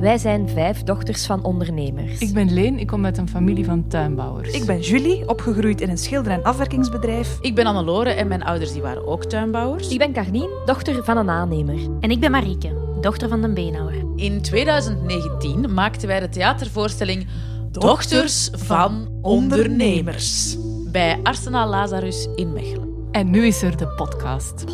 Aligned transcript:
Wij 0.00 0.18
zijn 0.18 0.48
vijf 0.48 0.82
dochters 0.82 1.26
van 1.26 1.44
ondernemers. 1.44 2.18
Ik 2.18 2.32
ben 2.32 2.52
Leen, 2.52 2.78
ik 2.78 2.86
kom 2.86 3.04
uit 3.04 3.18
een 3.18 3.28
familie 3.28 3.64
van 3.64 3.88
tuinbouwers. 3.88 4.50
Ik 4.50 4.64
ben 4.64 4.80
Julie, 4.80 5.28
opgegroeid 5.28 5.80
in 5.80 5.90
een 5.90 5.98
schilder- 5.98 6.32
en 6.32 6.42
afwerkingsbedrijf. 6.42 7.38
Ik 7.40 7.54
ben 7.54 7.66
Annelore 7.66 8.10
en 8.10 8.28
mijn 8.28 8.42
ouders 8.42 8.72
die 8.72 8.82
waren 8.82 9.06
ook 9.06 9.24
tuinbouwers. 9.24 9.88
Ik 9.88 9.98
ben 9.98 10.12
Carlien, 10.12 10.48
dochter 10.64 11.04
van 11.04 11.16
een 11.16 11.30
aannemer. 11.30 11.78
En 12.00 12.10
ik 12.10 12.20
ben 12.20 12.30
Marieke, 12.30 12.98
dochter 13.00 13.28
van 13.28 13.40
de 13.40 13.52
beenhouwer. 13.52 14.04
In 14.16 14.42
2019 14.42 15.74
maakten 15.74 16.08
wij 16.08 16.20
de 16.20 16.28
theatervoorstelling 16.28 17.26
Dochters 17.70 18.48
van 18.52 19.08
Ondernemers 19.22 20.56
bij 20.92 21.20
Arsenaal 21.22 21.68
Lazarus 21.68 22.28
in 22.34 22.52
Mechelen. 22.52 22.88
En 23.10 23.30
nu 23.30 23.46
is 23.46 23.62
er 23.62 23.76
de 23.76 23.86
podcast. 23.86 24.64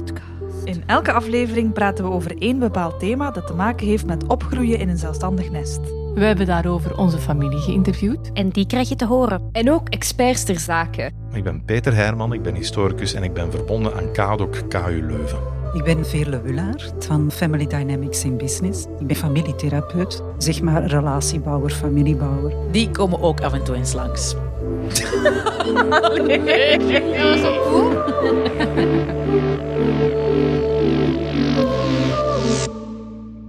In 0.67 0.83
elke 0.87 1.13
aflevering 1.13 1.73
praten 1.73 2.05
we 2.05 2.11
over 2.11 2.39
één 2.39 2.59
bepaald 2.59 2.99
thema 2.99 3.31
dat 3.31 3.47
te 3.47 3.55
maken 3.55 3.87
heeft 3.87 4.07
met 4.07 4.27
opgroeien 4.27 4.79
in 4.79 4.89
een 4.89 4.99
zelfstandig 4.99 5.51
nest. 5.51 5.81
We 6.15 6.25
hebben 6.25 6.47
daarover 6.47 6.99
onze 6.99 7.19
familie 7.19 7.59
geïnterviewd. 7.59 8.31
En 8.33 8.49
die 8.49 8.67
krijg 8.67 8.89
je 8.89 8.97
te 8.97 9.07
horen. 9.07 9.49
En 9.53 9.71
ook 9.71 9.89
experts 9.89 10.45
ter 10.45 10.59
zake. 10.59 11.11
Ik 11.33 11.45
ben 11.45 11.65
Peter 11.65 11.95
Herman, 11.95 12.33
ik 12.33 12.43
ben 12.43 12.55
historicus 12.55 13.15
en 13.15 13.23
ik 13.23 13.33
ben 13.33 13.51
verbonden 13.51 13.95
aan 13.95 14.13
KADOC 14.13 14.63
KU 14.69 15.07
Leuven. 15.07 15.39
Ik 15.73 15.85
ben 15.85 16.07
Veerle 16.07 16.43
Wullaert 16.43 17.05
van 17.05 17.31
Family 17.31 17.67
Dynamics 17.67 18.25
in 18.25 18.37
Business. 18.37 18.87
Ik 18.99 19.07
ben 19.07 19.17
familietherapeut, 19.17 20.23
zeg 20.39 20.63
maar 20.63 20.87
relatiebouwer, 20.87 21.71
familiebouwer. 21.71 22.53
Die 22.71 22.91
komen 22.91 23.21
ook 23.21 23.41
af 23.41 23.53
en 23.53 23.65
toe 23.65 23.75
eens 23.75 23.93
langs. 23.93 24.37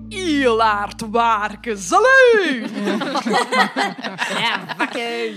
Ilaard 0.10 1.02
Waarke, 1.12 1.78
salut! 1.78 2.70
Ja, 4.38 4.76
vakken. 4.78 5.34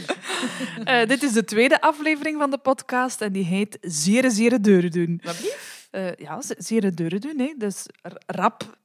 Eh, 0.84 1.08
dit 1.08 1.22
is 1.22 1.32
de 1.32 1.44
tweede 1.44 1.80
aflevering 1.80 2.38
van 2.38 2.50
de 2.50 2.58
podcast 2.58 3.20
en 3.20 3.32
die 3.32 3.44
heet 3.44 3.78
Zere 3.80 4.30
Zere 4.30 4.60
Deuren 4.60 4.90
doen. 4.90 5.20
Wat 5.24 5.36
blieft? 5.36 5.70
Eh, 5.90 6.14
ja, 6.16 6.40
zere 6.58 6.94
deuren 6.94 7.20
doen, 7.20 7.38
hè. 7.38 7.54
dus 7.56 7.86
rap 8.26 8.78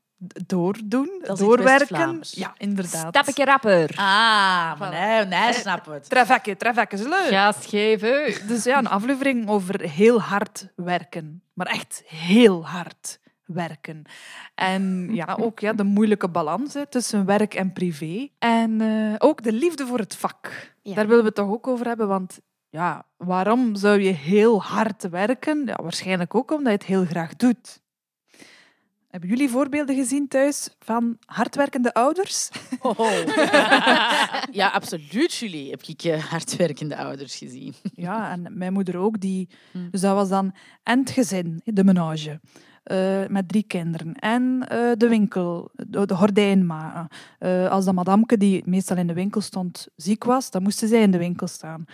doordoen, 0.45 1.21
Dat 1.21 1.39
is 1.39 1.45
doorwerken. 1.45 2.19
Ja, 2.21 2.53
inderdaad. 2.57 3.15
Stapje 3.15 3.45
rapper. 3.45 3.89
Ah, 3.95 4.79
maar 4.79 4.89
nee, 4.91 5.25
nee, 5.25 5.53
snap 5.53 5.85
het. 5.85 6.09
Trefekke, 6.09 6.57
trefekke, 6.57 6.97
salut! 6.97 7.27
Gas 7.27 7.65
geven. 7.65 8.47
Dus 8.47 8.63
ja, 8.63 8.77
een 8.77 8.87
aflevering 8.87 9.49
over 9.49 9.81
heel 9.81 10.21
hard 10.21 10.67
werken. 10.75 11.41
Maar 11.53 11.67
echt 11.67 12.03
heel 12.05 12.65
hard 12.65 13.19
werken. 13.45 14.03
En 14.55 15.09
ja, 15.11 15.37
ook 15.39 15.59
ja, 15.59 15.73
de 15.73 15.83
moeilijke 15.83 16.29
balans 16.29 16.73
hè, 16.73 16.85
tussen 16.85 17.25
werk 17.25 17.53
en 17.53 17.73
privé. 17.73 18.27
En 18.39 18.81
eh, 18.81 19.15
ook 19.17 19.43
de 19.43 19.51
liefde 19.51 19.85
voor 19.85 19.99
het 19.99 20.15
vak. 20.15 20.73
Ja. 20.81 20.93
Daar 20.95 21.07
willen 21.07 21.21
we 21.21 21.27
het 21.27 21.35
toch 21.35 21.49
ook 21.49 21.67
over 21.67 21.87
hebben, 21.87 22.07
want 22.07 22.39
ja, 22.69 23.05
waarom 23.17 23.75
zou 23.75 23.99
je 23.99 24.11
heel 24.11 24.61
hard 24.61 25.09
werken? 25.09 25.65
Ja, 25.65 25.79
waarschijnlijk 25.81 26.35
ook 26.35 26.51
omdat 26.51 26.71
je 26.71 26.77
het 26.77 26.87
heel 26.87 27.05
graag 27.05 27.35
doet. 27.35 27.83
Hebben 29.15 29.33
jullie 29.33 29.49
voorbeelden 29.49 29.95
gezien 29.95 30.27
thuis 30.27 30.69
van 30.79 31.17
hardwerkende 31.25 31.93
ouders? 31.93 32.49
Oh. 32.79 32.99
ja, 34.51 34.67
absoluut, 34.67 35.33
Julie. 35.33 35.69
Heb 35.69 35.81
ik 35.81 36.03
eh, 36.03 36.23
hardwerkende 36.23 36.97
ouders 36.97 37.35
gezien. 37.35 37.73
Ja, 37.93 38.31
en 38.31 38.47
mijn 38.51 38.73
moeder 38.73 38.97
ook. 38.97 39.19
Die, 39.19 39.49
Hmm. 39.71 39.87
dus 39.91 40.01
dat 40.01 40.15
was 40.15 40.29
dan 40.29 40.53
en 40.83 40.99
het 40.99 41.09
gezin, 41.09 41.61
de 41.63 41.83
menage, 41.83 42.39
eh, 42.83 43.27
met 43.27 43.47
drie 43.47 43.63
kinderen. 43.63 44.13
En 44.13 44.65
eh, 44.67 44.91
de 44.97 45.07
winkel, 45.07 45.71
de, 45.73 46.05
de 46.05 46.15
gordijn 46.15 46.65
maken. 46.65 47.07
Als 47.69 47.85
de 47.85 47.93
madamke, 47.93 48.37
die 48.37 48.63
meestal 48.65 48.97
in 48.97 49.07
de 49.07 49.13
winkel 49.13 49.41
stond, 49.41 49.87
ziek 49.95 50.23
was, 50.23 50.51
dan 50.51 50.63
moesten 50.63 50.87
zij 50.87 51.01
in 51.01 51.11
de 51.11 51.17
winkel 51.17 51.47
staan. 51.47 51.85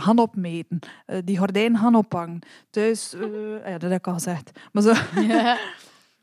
Gaan 0.00 0.18
opmeten, 0.18 0.78
die 1.24 1.38
gordijn 1.38 1.78
gaan 1.78 1.94
ophangen. 1.94 2.38
Thuis, 2.70 3.14
ja, 3.64 3.78
dat 3.78 3.90
heb 3.90 3.98
ik 3.98 4.06
al 4.06 4.12
gezegd. 4.12 4.50
Maar 4.72 4.82
zo... 4.82 4.92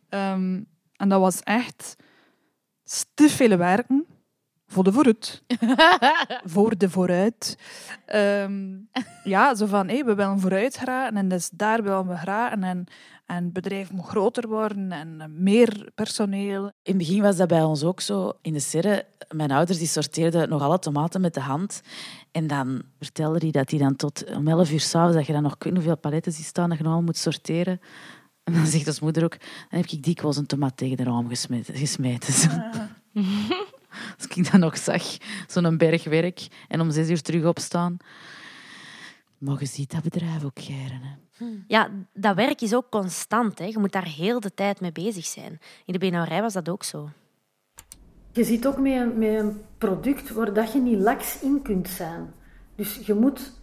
Ehm, 0.09 0.62
en 0.95 1.09
dat 1.09 1.19
was 1.19 1.41
echt 1.44 1.95
stief 2.84 3.35
veel 3.35 3.57
werken 3.57 4.06
voor 4.68 4.84
de 4.84 4.91
vooruit. 4.91 5.44
voor 6.53 6.78
de 6.78 6.90
vooruit. 6.90 7.57
Ehm, 8.06 8.78
ja, 9.23 9.56
zo 9.56 9.66
van, 9.66 9.88
hé, 9.88 10.03
we 10.03 10.16
willen 10.16 10.40
vooruit 10.40 10.78
geraken 10.78 11.18
en 11.18 11.28
dus 11.28 11.50
daar 11.50 11.84
willen 11.84 12.07
we 12.07 12.18
geraken. 12.18 12.63
En, 12.63 12.85
en 13.25 13.44
het 13.44 13.53
bedrijf 13.53 13.91
moet 13.91 14.06
groter 14.06 14.47
worden 14.47 14.91
en 14.91 15.34
meer 15.38 15.90
personeel. 15.95 16.63
In 16.63 16.72
het 16.84 16.97
begin 16.97 17.22
was 17.22 17.35
dat 17.35 17.47
bij 17.47 17.63
ons 17.63 17.84
ook 17.84 18.01
zo. 18.01 18.31
In 18.41 18.53
de 18.53 18.59
serre, 18.59 19.06
mijn 19.31 19.51
ouders 19.51 19.78
die 19.78 19.88
sorteerden 19.88 20.50
nog 20.50 20.62
alle 20.62 20.79
tomaten 20.79 21.22
met 21.22 21.34
de 21.34 21.41
hand. 21.41 21.81
En 22.31 22.47
dan 22.47 22.81
vertelde 23.00 23.39
hij 23.39 23.51
dat 23.51 23.69
hij 23.69 23.79
dan 23.79 23.95
tot 23.95 24.35
om 24.35 24.47
11 24.47 24.72
uur 24.72 24.79
s'avonds, 24.79 25.16
dat 25.16 25.25
je 25.25 25.34
dan 25.34 25.44
nog 25.44 25.56
ik 25.56 25.63
weet 25.63 25.74
niet 25.74 25.84
hoeveel 25.84 26.01
paletten 26.01 26.31
ziet 26.31 26.45
staan, 26.45 26.69
dat 26.69 26.78
je 26.78 26.84
nog 26.84 26.91
allemaal 26.91 27.12
moet 27.12 27.18
sorteren. 27.22 27.79
En 28.47 28.53
dan 28.53 28.65
zegt 28.65 28.87
ons 28.87 28.99
moeder 28.99 29.23
ook, 29.23 29.39
dan 29.39 29.79
heb 29.79 29.85
ik 29.89 30.03
dikwijls 30.03 30.37
een 30.37 30.45
tomaat 30.45 30.77
tegen 30.77 30.97
de 30.97 31.03
raam 31.03 31.27
gesmeten. 31.29 31.75
gesmeten 31.75 32.33
zo. 32.33 32.47
Als 34.17 34.27
ik 34.35 34.51
dat 34.51 34.61
nog 34.61 34.77
zag, 34.77 35.03
zo'n 35.47 35.77
bergwerk, 35.77 36.47
en 36.67 36.81
om 36.81 36.91
zes 36.91 37.09
uur 37.09 37.21
terug 37.21 37.45
opstaan. 37.45 37.97
Maar 39.37 39.59
je 39.59 39.65
ziet 39.65 39.91
dat 39.91 40.03
bedrijf 40.03 40.43
ook 40.43 40.59
geren. 40.59 41.01
Hè. 41.01 41.45
Ja, 41.67 41.89
dat 42.13 42.35
werk 42.35 42.61
is 42.61 42.73
ook 42.73 42.89
constant. 42.89 43.59
Hè. 43.59 43.65
Je 43.65 43.79
moet 43.79 43.91
daar 43.91 44.07
heel 44.07 44.39
de 44.39 44.53
tijd 44.53 44.81
mee 44.81 44.91
bezig 44.91 45.25
zijn. 45.25 45.59
In 45.85 45.93
de 45.93 45.99
beenhouwerij 45.99 46.41
was 46.41 46.53
dat 46.53 46.69
ook 46.69 46.83
zo. 46.83 47.09
Je 48.31 48.43
zit 48.43 48.67
ook 48.67 48.77
met 48.77 48.93
een, 48.93 49.17
met 49.17 49.39
een 49.39 49.61
product 49.77 50.31
waar 50.31 50.53
dat 50.53 50.71
je 50.71 50.79
niet 50.79 50.99
laks 50.99 51.41
in 51.41 51.61
kunt 51.61 51.89
zijn. 51.89 52.33
Dus 52.75 52.99
je 53.05 53.13
moet 53.13 53.53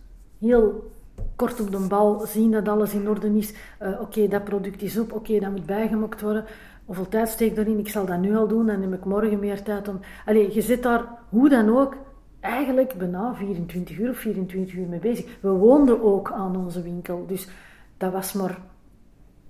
heel 0.40 0.93
kort 1.36 1.60
op 1.60 1.70
de 1.70 1.86
bal 1.88 2.26
zien 2.26 2.50
dat 2.50 2.68
alles 2.68 2.94
in 2.94 3.08
orde 3.08 3.36
is. 3.36 3.54
Eh, 3.78 4.00
oké, 4.00 4.28
dat 4.28 4.44
product 4.44 4.82
is 4.82 4.98
op, 4.98 5.12
oké, 5.12 5.38
dat 5.38 5.50
moet 5.50 5.66
bijgemokt 5.66 6.20
worden. 6.20 6.44
Hoeveel 6.84 7.08
tijd 7.08 7.28
steek 7.28 7.50
ik 7.50 7.56
daarin? 7.56 7.78
Ik 7.78 7.88
zal 7.88 8.06
dat 8.06 8.18
nu 8.18 8.36
al 8.36 8.48
doen, 8.48 8.66
dan 8.66 8.82
heb 8.82 8.92
ik 8.92 9.04
morgen 9.04 9.38
meer 9.38 9.62
tijd 9.62 9.88
om... 9.88 10.00
Allee, 10.26 10.54
je 10.54 10.60
zit 10.60 10.82
daar, 10.82 11.04
hoe 11.28 11.48
dan 11.48 11.76
ook, 11.76 11.96
eigenlijk 12.40 12.94
bijna 12.98 13.34
24 13.34 13.98
uur 13.98 14.10
of 14.10 14.16
24 14.16 14.74
uur 14.74 14.86
mee 14.86 14.98
bezig. 14.98 15.26
We 15.40 15.48
woonden 15.48 16.02
ook 16.02 16.32
aan 16.32 16.56
onze 16.56 16.82
winkel, 16.82 17.24
dus 17.26 17.48
dat 17.96 18.12
was 18.12 18.32
maar 18.32 18.58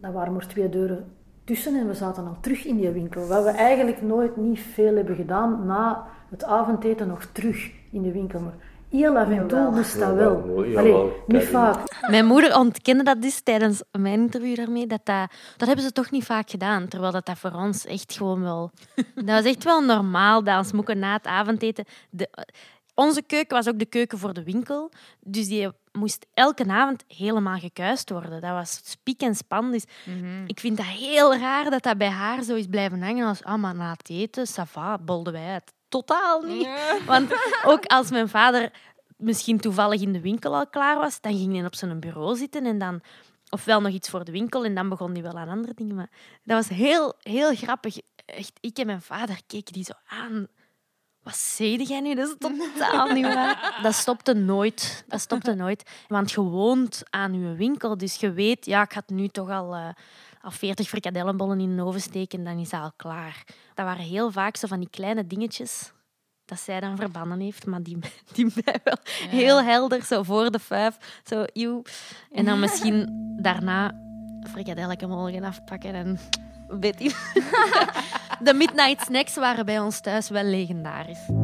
dat 0.04 0.12
waren 0.12 0.32
maar 0.32 0.46
twee 0.46 0.68
deuren 0.68 1.04
tussen 1.44 1.74
en 1.80 1.86
we 1.86 1.94
zaten 1.94 2.26
al 2.26 2.36
terug 2.40 2.64
in 2.64 2.76
die 2.76 2.90
winkel. 2.90 3.26
Wat 3.26 3.44
we 3.44 3.50
eigenlijk 3.50 4.02
nooit 4.02 4.36
niet 4.36 4.60
veel 4.60 4.96
hebben 4.96 5.16
gedaan 5.16 5.66
na 5.66 6.06
het 6.30 6.44
avondeten 6.44 7.08
nog 7.08 7.24
terug 7.24 7.70
in 7.90 8.02
de 8.02 8.12
winkel. 8.12 8.40
Heel 8.94 9.18
af 9.18 9.28
en 9.28 9.48
toe 9.48 9.70
moest 9.70 9.98
dat 9.98 10.14
wel. 10.14 10.42
Allee, 10.76 11.12
niet 11.26 11.44
vaak. 11.44 11.78
Mijn 12.10 12.26
moeder 12.26 12.56
ontkende 12.56 13.02
dat 13.02 13.22
dus 13.22 13.40
tijdens 13.40 13.82
mijn 13.90 14.20
interview 14.20 14.56
daarmee. 14.56 14.86
Dat, 14.86 15.00
dat, 15.04 15.30
dat 15.56 15.66
hebben 15.66 15.84
ze 15.84 15.92
toch 15.92 16.10
niet 16.10 16.24
vaak 16.24 16.50
gedaan. 16.50 16.88
Terwijl 16.88 17.12
dat, 17.12 17.26
dat 17.26 17.38
voor 17.38 17.52
ons 17.52 17.86
echt 17.86 18.12
gewoon 18.16 18.42
wel... 18.42 18.70
Dat 19.14 19.24
was 19.24 19.44
echt 19.44 19.64
wel 19.64 19.80
normaal, 19.80 20.44
dat 20.44 20.58
ons 20.58 20.72
moeken 20.72 20.98
na 20.98 21.12
het 21.12 21.26
avondeten... 21.26 21.84
De, 22.10 22.28
onze 22.94 23.22
keuken 23.22 23.56
was 23.56 23.68
ook 23.68 23.78
de 23.78 23.86
keuken 23.86 24.18
voor 24.18 24.32
de 24.32 24.42
winkel. 24.42 24.90
Dus 25.20 25.48
die 25.48 25.68
moest 25.92 26.26
elke 26.34 26.64
avond 26.68 27.04
helemaal 27.08 27.58
gekuist 27.58 28.10
worden. 28.10 28.40
Dat 28.40 28.50
was 28.50 28.80
spiek 28.84 29.20
en 29.20 29.34
span. 29.34 29.70
Dus 29.70 29.84
ik 30.46 30.60
vind 30.60 30.76
dat 30.76 30.86
heel 30.86 31.36
raar 31.36 31.70
dat 31.70 31.82
dat 31.82 31.98
bij 31.98 32.08
haar 32.08 32.42
zo 32.42 32.54
is 32.54 32.66
blijven 32.66 33.02
hangen. 33.02 33.26
Als, 33.26 33.44
ah, 33.44 33.60
maar 33.60 33.74
na 33.74 33.90
het 33.90 34.10
eten, 34.10 34.46
ça 34.48 34.62
va, 34.66 34.98
bolden 34.98 35.32
wij 35.32 35.42
het. 35.42 35.73
Totaal 35.94 36.42
niet. 36.42 36.68
Want 37.06 37.34
ook 37.64 37.84
als 37.84 38.10
mijn 38.10 38.28
vader 38.28 38.72
misschien 39.16 39.60
toevallig 39.60 40.00
in 40.00 40.12
de 40.12 40.20
winkel 40.20 40.54
al 40.54 40.66
klaar 40.66 40.98
was, 40.98 41.20
dan 41.20 41.36
ging 41.36 41.56
hij 41.56 41.64
op 41.64 41.74
zijn 41.74 42.00
bureau 42.00 42.36
zitten 42.36 42.66
en 42.66 42.78
dan... 42.78 43.00
Ofwel 43.48 43.80
nog 43.80 43.92
iets 43.92 44.08
voor 44.08 44.24
de 44.24 44.32
winkel 44.32 44.64
en 44.64 44.74
dan 44.74 44.88
begon 44.88 45.12
hij 45.12 45.22
wel 45.22 45.38
aan 45.38 45.48
andere 45.48 45.74
dingen. 45.74 45.94
Maar 45.94 46.10
dat 46.42 46.56
was 46.56 46.76
heel, 46.78 47.14
heel 47.22 47.54
grappig. 47.54 47.96
Echt, 48.24 48.52
ik 48.60 48.78
en 48.78 48.86
mijn 48.86 49.02
vader 49.02 49.40
keken 49.46 49.72
die 49.72 49.84
zo 49.84 49.92
aan. 50.06 50.46
Wat 51.22 51.36
zei 51.36 51.82
jij 51.82 52.00
nu? 52.00 52.14
Dat 52.14 52.28
is 52.28 52.34
totaal 52.38 53.08
niet 53.08 53.24
waar. 53.24 53.78
Dat 53.82 53.94
stopte 53.94 54.32
nooit. 54.32 55.04
Dat 55.08 55.20
stopte 55.20 55.54
nooit. 55.54 55.90
Want 56.08 56.30
je 56.30 56.40
woont 56.40 57.02
aan 57.10 57.40
je 57.40 57.54
winkel, 57.54 57.96
dus 57.98 58.14
je 58.14 58.32
weet, 58.32 58.66
ja, 58.66 58.82
ik 58.82 58.92
het 58.92 59.08
nu 59.08 59.28
toch 59.28 59.50
al, 59.50 59.74
eh, 59.74 59.88
al 60.44 60.50
40 60.50 60.88
frikadellenbollen 60.88 61.60
in 61.60 61.76
de 61.76 61.82
oven 61.82 62.00
steken, 62.00 62.44
dan 62.44 62.58
is 62.58 62.70
dat 62.70 62.80
al 62.80 62.92
klaar. 62.96 63.44
Dat 63.74 63.86
waren 63.86 64.04
heel 64.04 64.30
vaak 64.30 64.56
zo 64.56 64.66
van 64.66 64.78
die 64.78 64.90
kleine 64.90 65.26
dingetjes 65.26 65.92
dat 66.44 66.58
zij 66.58 66.80
dan 66.80 66.96
verbannen 66.96 67.40
heeft, 67.40 67.66
maar 67.66 67.82
die, 67.82 67.98
die 68.34 68.52
mij 68.64 68.80
wel 68.84 68.96
heel 69.28 69.62
helder, 69.62 70.02
zo 70.02 70.22
voor 70.22 70.50
de 70.50 70.58
vijf, 70.58 71.20
zo 71.24 71.44
eeuw. 71.52 71.82
En 72.32 72.44
dan 72.44 72.60
misschien 72.64 73.08
daarna 73.40 73.94
frikadelletje 74.50 75.42
afpakken 75.42 75.94
en 75.94 76.18
weet 76.80 77.02
je. 77.02 77.12
De 78.42 78.54
midnight 78.54 79.00
snacks 79.00 79.34
waren 79.34 79.66
bij 79.66 79.80
ons 79.80 80.00
thuis 80.00 80.28
wel 80.28 80.44
legendarisch. 80.44 81.43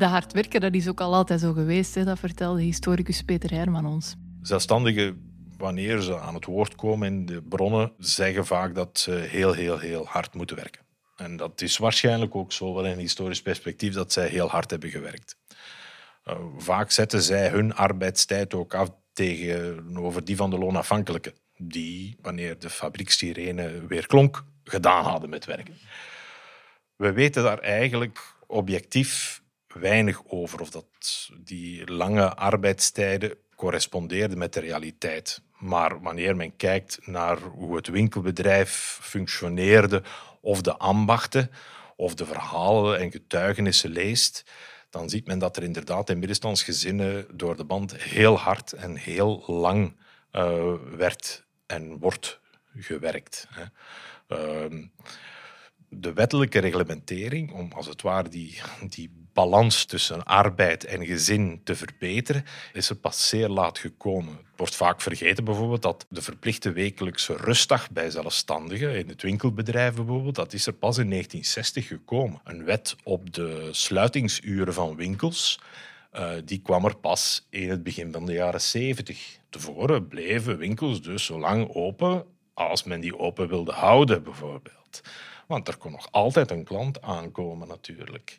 De 0.00 0.06
hard 0.06 0.32
werken, 0.32 0.60
dat 0.60 0.74
is 0.74 0.88
ook 0.88 1.00
al 1.00 1.14
altijd 1.14 1.40
zo 1.40 1.52
geweest. 1.52 1.94
Hè? 1.94 2.04
Dat 2.04 2.18
vertelde 2.18 2.62
historicus 2.62 3.22
Peter 3.22 3.50
Herman 3.50 3.86
ons. 3.86 4.14
Zelfstandigen, 4.42 5.32
wanneer 5.56 6.00
ze 6.00 6.18
aan 6.18 6.34
het 6.34 6.44
woord 6.44 6.74
komen 6.74 7.08
in 7.08 7.26
de 7.26 7.42
bronnen, 7.42 7.92
zeggen 7.98 8.46
vaak 8.46 8.74
dat 8.74 8.98
ze 8.98 9.10
heel, 9.10 9.52
heel, 9.52 9.78
heel 9.78 10.06
hard 10.06 10.34
moeten 10.34 10.56
werken. 10.56 10.82
En 11.16 11.36
dat 11.36 11.60
is 11.60 11.76
waarschijnlijk 11.76 12.34
ook 12.34 12.52
zo, 12.52 12.74
wel 12.74 12.84
in 12.84 12.92
een 12.92 12.98
historisch 12.98 13.42
perspectief, 13.42 13.94
dat 13.94 14.12
zij 14.12 14.28
heel 14.28 14.48
hard 14.48 14.70
hebben 14.70 14.90
gewerkt. 14.90 15.36
Uh, 16.24 16.34
vaak 16.58 16.90
zetten 16.90 17.22
zij 17.22 17.48
hun 17.48 17.74
arbeidstijd 17.74 18.54
ook 18.54 18.74
af 18.74 18.90
tegenover 19.12 20.24
die 20.24 20.36
van 20.36 20.50
de 20.50 20.58
loonafhankelijken, 20.58 21.32
die, 21.56 22.16
wanneer 22.20 22.58
de 22.58 22.70
fabriekssirene 22.70 23.86
weer 23.86 24.06
klonk, 24.06 24.44
gedaan 24.64 25.04
hadden 25.04 25.30
met 25.30 25.44
werken. 25.44 25.74
We 26.96 27.12
weten 27.12 27.42
daar 27.42 27.58
eigenlijk 27.58 28.34
objectief 28.46 29.39
weinig 29.72 30.22
over 30.26 30.60
of 30.60 30.70
dat 30.70 30.86
die 31.38 31.92
lange 31.92 32.34
arbeidstijden 32.34 33.36
correspondeerden 33.54 34.38
met 34.38 34.52
de 34.52 34.60
realiteit. 34.60 35.42
Maar 35.58 36.00
wanneer 36.00 36.36
men 36.36 36.56
kijkt 36.56 37.06
naar 37.06 37.38
hoe 37.38 37.76
het 37.76 37.88
winkelbedrijf 37.88 38.98
functioneerde, 39.02 40.02
of 40.40 40.60
de 40.60 40.76
ambachten, 40.76 41.50
of 41.96 42.14
de 42.14 42.26
verhalen 42.26 42.98
en 42.98 43.10
getuigenissen 43.10 43.90
leest, 43.90 44.44
dan 44.90 45.08
ziet 45.08 45.26
men 45.26 45.38
dat 45.38 45.56
er 45.56 45.62
inderdaad 45.62 46.10
in 46.10 46.18
middenstandsgezinnen 46.18 47.26
door 47.32 47.56
de 47.56 47.64
band 47.64 47.96
heel 47.96 48.38
hard 48.38 48.72
en 48.72 48.96
heel 48.96 49.44
lang 49.46 49.96
uh, 50.32 50.74
werd 50.96 51.44
en 51.66 51.98
wordt 51.98 52.40
gewerkt. 52.74 53.48
Hè. 53.50 53.64
Uh, 54.28 54.88
de 55.88 56.12
wettelijke 56.12 56.58
reglementering 56.58 57.52
om 57.52 57.72
als 57.72 57.86
het 57.86 58.02
ware 58.02 58.28
die, 58.28 58.60
die 58.88 59.19
balans 59.32 59.84
tussen 59.84 60.24
arbeid 60.24 60.84
en 60.84 61.06
gezin 61.06 61.60
te 61.64 61.76
verbeteren, 61.76 62.44
is 62.72 62.90
er 62.90 62.96
pas 62.96 63.28
zeer 63.28 63.48
laat 63.48 63.78
gekomen. 63.78 64.36
Het 64.36 64.56
wordt 64.56 64.76
vaak 64.76 65.00
vergeten 65.00 65.44
bijvoorbeeld 65.44 65.82
dat 65.82 66.06
de 66.08 66.22
verplichte 66.22 66.72
wekelijkse 66.72 67.36
rustdag 67.36 67.90
bij 67.90 68.10
zelfstandigen, 68.10 68.98
in 68.98 69.08
het 69.08 69.22
winkelbedrijf 69.22 69.94
bijvoorbeeld, 69.94 70.34
dat 70.34 70.52
is 70.52 70.66
er 70.66 70.72
pas 70.72 70.98
in 70.98 71.10
1960 71.10 71.86
gekomen. 71.86 72.40
Een 72.44 72.64
wet 72.64 72.96
op 73.02 73.34
de 73.34 73.68
sluitingsuren 73.70 74.74
van 74.74 74.96
winkels, 74.96 75.60
uh, 76.12 76.30
die 76.44 76.60
kwam 76.60 76.84
er 76.84 76.96
pas 76.96 77.46
in 77.50 77.70
het 77.70 77.82
begin 77.82 78.12
van 78.12 78.26
de 78.26 78.32
jaren 78.32 78.60
70. 78.60 79.38
Tevoren 79.50 80.08
bleven 80.08 80.58
winkels 80.58 81.02
dus 81.02 81.24
zo 81.24 81.38
lang 81.38 81.74
open 81.74 82.24
als 82.54 82.84
men 82.84 83.00
die 83.00 83.18
open 83.18 83.48
wilde 83.48 83.72
houden, 83.72 84.22
bijvoorbeeld. 84.22 85.00
Want 85.46 85.68
er 85.68 85.76
kon 85.76 85.92
nog 85.92 86.08
altijd 86.10 86.50
een 86.50 86.64
klant 86.64 87.02
aankomen, 87.02 87.68
natuurlijk. 87.68 88.38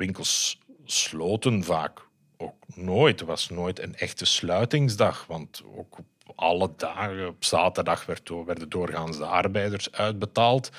Winkels 0.00 0.58
sloten 0.84 1.64
vaak 1.64 2.06
ook 2.36 2.54
nooit. 2.74 3.20
Er 3.20 3.26
was 3.26 3.48
nooit 3.48 3.80
een 3.80 3.94
echte 3.94 4.24
sluitingsdag, 4.24 5.26
want 5.26 5.62
ook 5.76 5.98
op 5.98 6.06
alle 6.34 6.72
dagen, 6.76 7.28
op 7.28 7.44
zaterdag 7.44 8.06
werd, 8.06 8.30
werden 8.46 8.68
doorgaans 8.68 9.16
de 9.16 9.24
arbeiders 9.24 9.92
uitbetaald. 9.92 10.70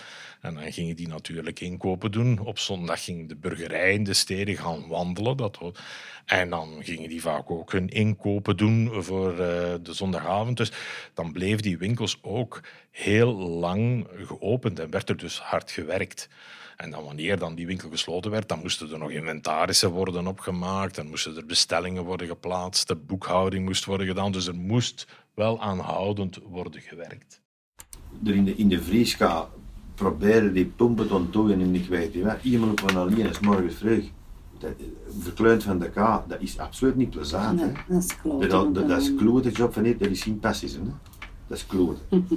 En 0.41 0.53
dan 0.53 0.71
gingen 0.71 0.95
die 0.95 1.07
natuurlijk 1.07 1.59
inkopen 1.59 2.11
doen. 2.11 2.39
Op 2.39 2.59
zondag 2.59 3.03
ging 3.03 3.29
de 3.29 3.35
burgerij 3.35 3.93
in 3.93 4.03
de 4.03 4.13
steden 4.13 4.57
gaan 4.57 4.87
wandelen. 4.87 5.37
Dat 5.37 5.59
en 6.25 6.49
dan 6.49 6.77
gingen 6.79 7.09
die 7.09 7.21
vaak 7.21 7.51
ook 7.51 7.71
hun 7.71 7.89
inkopen 7.89 8.57
doen 8.57 9.03
voor 9.03 9.31
uh, 9.31 9.37
de 9.37 9.93
zondagavond. 9.93 10.57
Dus 10.57 10.71
dan 11.13 11.31
bleven 11.31 11.61
die 11.61 11.77
winkels 11.77 12.17
ook 12.21 12.61
heel 12.91 13.33
lang 13.33 14.07
geopend 14.15 14.79
en 14.79 14.89
werd 14.89 15.09
er 15.09 15.17
dus 15.17 15.39
hard 15.39 15.71
gewerkt. 15.71 16.29
En 16.77 16.91
dan 16.91 17.03
wanneer 17.03 17.39
dan 17.39 17.55
die 17.55 17.65
winkel 17.65 17.89
gesloten 17.89 18.31
werd, 18.31 18.49
dan 18.49 18.59
moesten 18.59 18.91
er 18.91 18.97
nog 18.97 19.11
inventarissen 19.11 19.91
worden 19.91 20.27
opgemaakt, 20.27 20.95
dan 20.95 21.07
moesten 21.07 21.37
er 21.37 21.45
bestellingen 21.45 22.03
worden 22.03 22.27
geplaatst, 22.27 22.87
de 22.87 22.95
boekhouding 22.95 23.65
moest 23.65 23.85
worden 23.85 24.07
gedaan. 24.07 24.31
Dus 24.31 24.47
er 24.47 24.55
moest 24.55 25.07
wel 25.33 25.61
aanhoudend 25.61 26.39
worden 26.43 26.81
gewerkt. 26.81 27.41
Er 28.25 28.35
in 28.35 28.45
de, 28.45 28.55
in 28.55 28.69
de 28.69 28.81
vrieska 28.81 29.47
proberen 29.95 30.53
die 30.53 30.65
pompen 30.65 31.07
te 31.07 31.13
ontdooien 31.13 31.61
en 31.61 31.75
ik 31.75 31.87
weet 31.87 32.15
niet 32.15 32.23
wat. 32.23 32.37
Iemand 32.41 32.79
van 32.79 32.95
alleen 32.95 33.29
is 33.29 33.39
morgens 33.39 33.75
vroeg. 33.75 34.03
Verkleund 35.19 35.63
van 35.63 35.79
de 35.79 35.89
K, 35.89 35.95
dat 36.27 36.39
is 36.39 36.57
absoluut 36.57 36.95
niet 36.95 37.09
plezant. 37.09 37.59
Nee, 37.59 37.71
dat 37.87 38.03
is 38.03 38.21
kloten. 38.21 38.49
Dat, 38.49 38.75
dat, 38.75 38.87
dat 38.87 39.01
is 39.01 39.15
kloten 39.15 39.51
job 39.51 39.73
van 39.73 39.83
niet, 39.83 39.99
dat 39.99 40.09
is 40.09 40.23
geen 40.23 40.39
passies. 40.39 40.73
Hè? 40.73 40.79
Dat 41.47 41.57
is 41.57 41.65
kloten. 41.65 42.03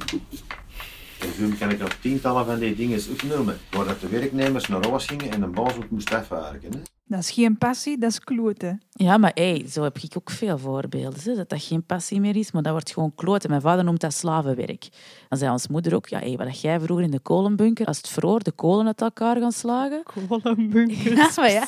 En 1.25 1.33
zo 1.33 1.57
kan 1.59 1.71
ik 1.71 1.79
nog 1.79 1.95
tientallen 2.01 2.47
van 2.47 2.59
die 2.59 2.75
dingen 2.75 3.01
opnoemen, 3.11 3.59
waar 3.71 3.85
dat 3.85 4.01
de 4.01 4.09
werknemers 4.09 4.69
naar 4.69 4.89
huis 4.89 5.07
gingen 5.07 5.31
en 5.31 5.43
een 5.43 5.53
baas 5.53 5.77
ook 5.77 5.91
moest 5.91 6.15
afwerken. 6.15 6.73
Hè? 6.73 6.79
Dat 7.07 7.19
is 7.19 7.31
geen 7.31 7.59
passie, 7.59 7.99
dat 7.99 8.11
is 8.11 8.21
kloten. 8.21 8.83
Ja, 8.91 9.19
maar 9.19 9.31
hey, 9.35 9.65
zo 9.69 9.83
heb 9.83 9.99
ik 9.99 10.13
ook 10.17 10.31
veel 10.31 10.59
voorbeelden. 10.59 11.21
Hè, 11.23 11.35
dat 11.35 11.49
dat 11.49 11.63
geen 11.63 11.85
passie 11.85 12.21
meer 12.21 12.37
is, 12.37 12.53
maar 12.53 12.63
dat 12.63 12.73
wordt 12.73 12.93
gewoon 12.93 13.15
kloten. 13.15 13.51
Mijn 13.51 13.63
vader 13.63 13.85
noemt 13.85 14.01
dat 14.01 14.15
slavenwerk. 14.15 14.89
Dan 15.29 15.39
zei 15.39 15.51
ons 15.53 15.69
moeder 15.69 15.95
ook, 15.95 16.07
ja, 16.07 16.19
hey, 16.19 16.37
wat 16.37 16.61
jij 16.61 16.81
vroeger 16.81 17.05
in 17.05 17.11
de 17.11 17.21
kolenbunker, 17.21 17.87
als 17.87 17.97
het 17.97 18.09
vroor, 18.09 18.43
de 18.43 18.53
kolen 18.53 18.87
uit 18.87 19.01
elkaar 19.01 19.37
gaan 19.37 19.53
slagen. 19.53 20.03
Kolenbunker, 20.29 21.17
ja, 21.17 21.31
maar 21.37 21.51
ja. 21.51 21.67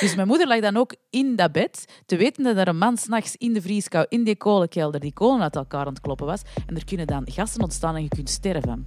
Dus 0.00 0.14
mijn 0.14 0.28
moeder 0.28 0.46
lag 0.46 0.60
dan 0.60 0.76
ook 0.76 0.94
in 1.10 1.36
dat 1.36 1.52
bed, 1.52 2.02
te 2.06 2.16
weten 2.16 2.44
dat 2.44 2.56
er 2.56 2.68
een 2.68 2.78
man 2.78 2.96
s'nachts 2.96 3.36
in 3.36 3.52
de 3.52 3.62
vrieskou, 3.62 4.06
in 4.08 4.24
die 4.24 4.36
kolenkelder, 4.36 5.00
die 5.00 5.12
kolen 5.12 5.42
uit 5.42 5.56
elkaar 5.56 5.86
aan 5.86 5.92
het 5.92 6.00
kloppen 6.00 6.26
was. 6.26 6.42
En 6.66 6.76
er 6.76 6.84
kunnen 6.84 7.06
dan 7.06 7.22
gassen 7.30 7.62
ontstaan 7.62 7.94
en 7.94 8.02
je 8.02 8.08
kunt 8.08 8.30
sterven. 8.30 8.86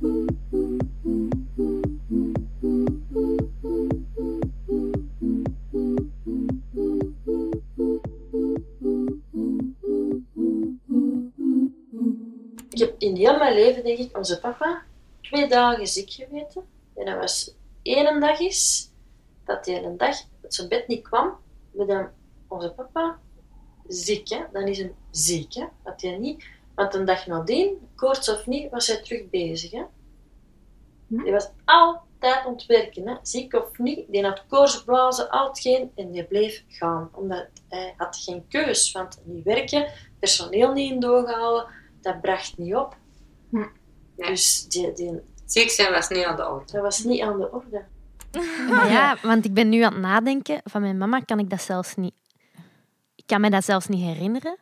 Mijn 13.53 13.65
leven, 13.65 13.83
denk 13.83 13.97
ik, 13.97 14.17
onze 14.17 14.39
papa 14.39 14.81
twee 15.21 15.47
dagen 15.47 15.87
ziek 15.87 16.11
geweten. 16.11 16.63
En 16.95 17.05
dat 17.05 17.17
was 17.17 17.53
één 17.81 18.19
dag 18.19 18.39
is 18.39 18.89
dat 19.45 19.65
hij 19.65 19.83
een 19.83 19.97
dag 19.97 20.15
uit 20.43 20.53
zijn 20.53 20.67
bed 20.67 20.87
niet 20.87 21.01
kwam. 21.01 21.37
We 21.71 21.85
dan 21.85 22.09
onze 22.47 22.71
papa 22.71 23.19
ziek, 23.87 24.29
hè? 24.29 24.43
dan 24.51 24.67
is 24.67 24.77
hij 24.77 24.93
ziek. 25.11 25.53
Hè? 25.53 25.65
Dat 25.83 26.01
hij 26.01 26.17
niet, 26.17 26.45
want 26.75 26.93
een 26.93 27.05
dag 27.05 27.27
nadien, 27.27 27.89
koorts 27.95 28.29
of 28.29 28.47
niet, 28.47 28.71
was 28.71 28.87
hij 28.87 29.01
terug 29.01 29.29
bezig. 29.29 29.71
Hè? 29.71 29.83
Hij 31.15 31.31
was 31.31 31.49
altijd 31.65 32.45
ontwerken, 32.45 33.07
hè? 33.07 33.15
ziek 33.21 33.53
of 33.53 33.77
niet. 33.77 34.05
Die 34.11 34.23
had 34.23 34.45
koortsblazen, 34.47 35.29
al 35.29 35.53
geen, 35.53 35.91
en 35.95 36.11
die 36.11 36.23
bleef 36.23 36.63
gaan. 36.67 37.09
Omdat 37.13 37.47
hij 37.69 37.93
had 37.97 38.17
geen 38.17 38.47
keus, 38.47 38.91
want 38.91 39.19
niet 39.23 39.43
werken, 39.43 39.91
personeel 40.19 40.73
niet 40.73 40.91
in 40.91 40.99
doorgehouden 40.99 41.79
dat 42.01 42.21
bracht 42.21 42.57
niet 42.57 42.75
op. 42.75 42.95
Hm. 43.51 43.65
Dus 44.15 44.67
die, 44.67 44.93
die... 44.93 45.19
Ziek 45.45 45.69
zijn 45.69 45.91
was 45.91 46.09
niet 46.09 46.23
aan 46.23 46.35
de 46.35 46.47
orde. 46.47 46.71
Dat 46.71 46.81
was 46.81 47.03
niet 47.03 47.21
aan 47.21 47.39
de 47.39 47.51
orde. 47.51 47.83
ja, 48.95 49.17
want 49.21 49.45
ik 49.45 49.53
ben 49.53 49.69
nu 49.69 49.81
aan 49.81 49.93
het 49.93 50.01
nadenken. 50.01 50.61
Van 50.63 50.81
mijn 50.81 50.97
mama 50.97 51.19
kan 51.19 51.39
ik 51.39 51.49
dat 51.49 51.61
zelfs 51.61 51.95
niet... 51.95 52.13
Ik 53.15 53.23
kan 53.25 53.41
me 53.41 53.49
dat 53.49 53.65
zelfs 53.65 53.87
niet 53.87 54.03
herinneren. 54.03 54.57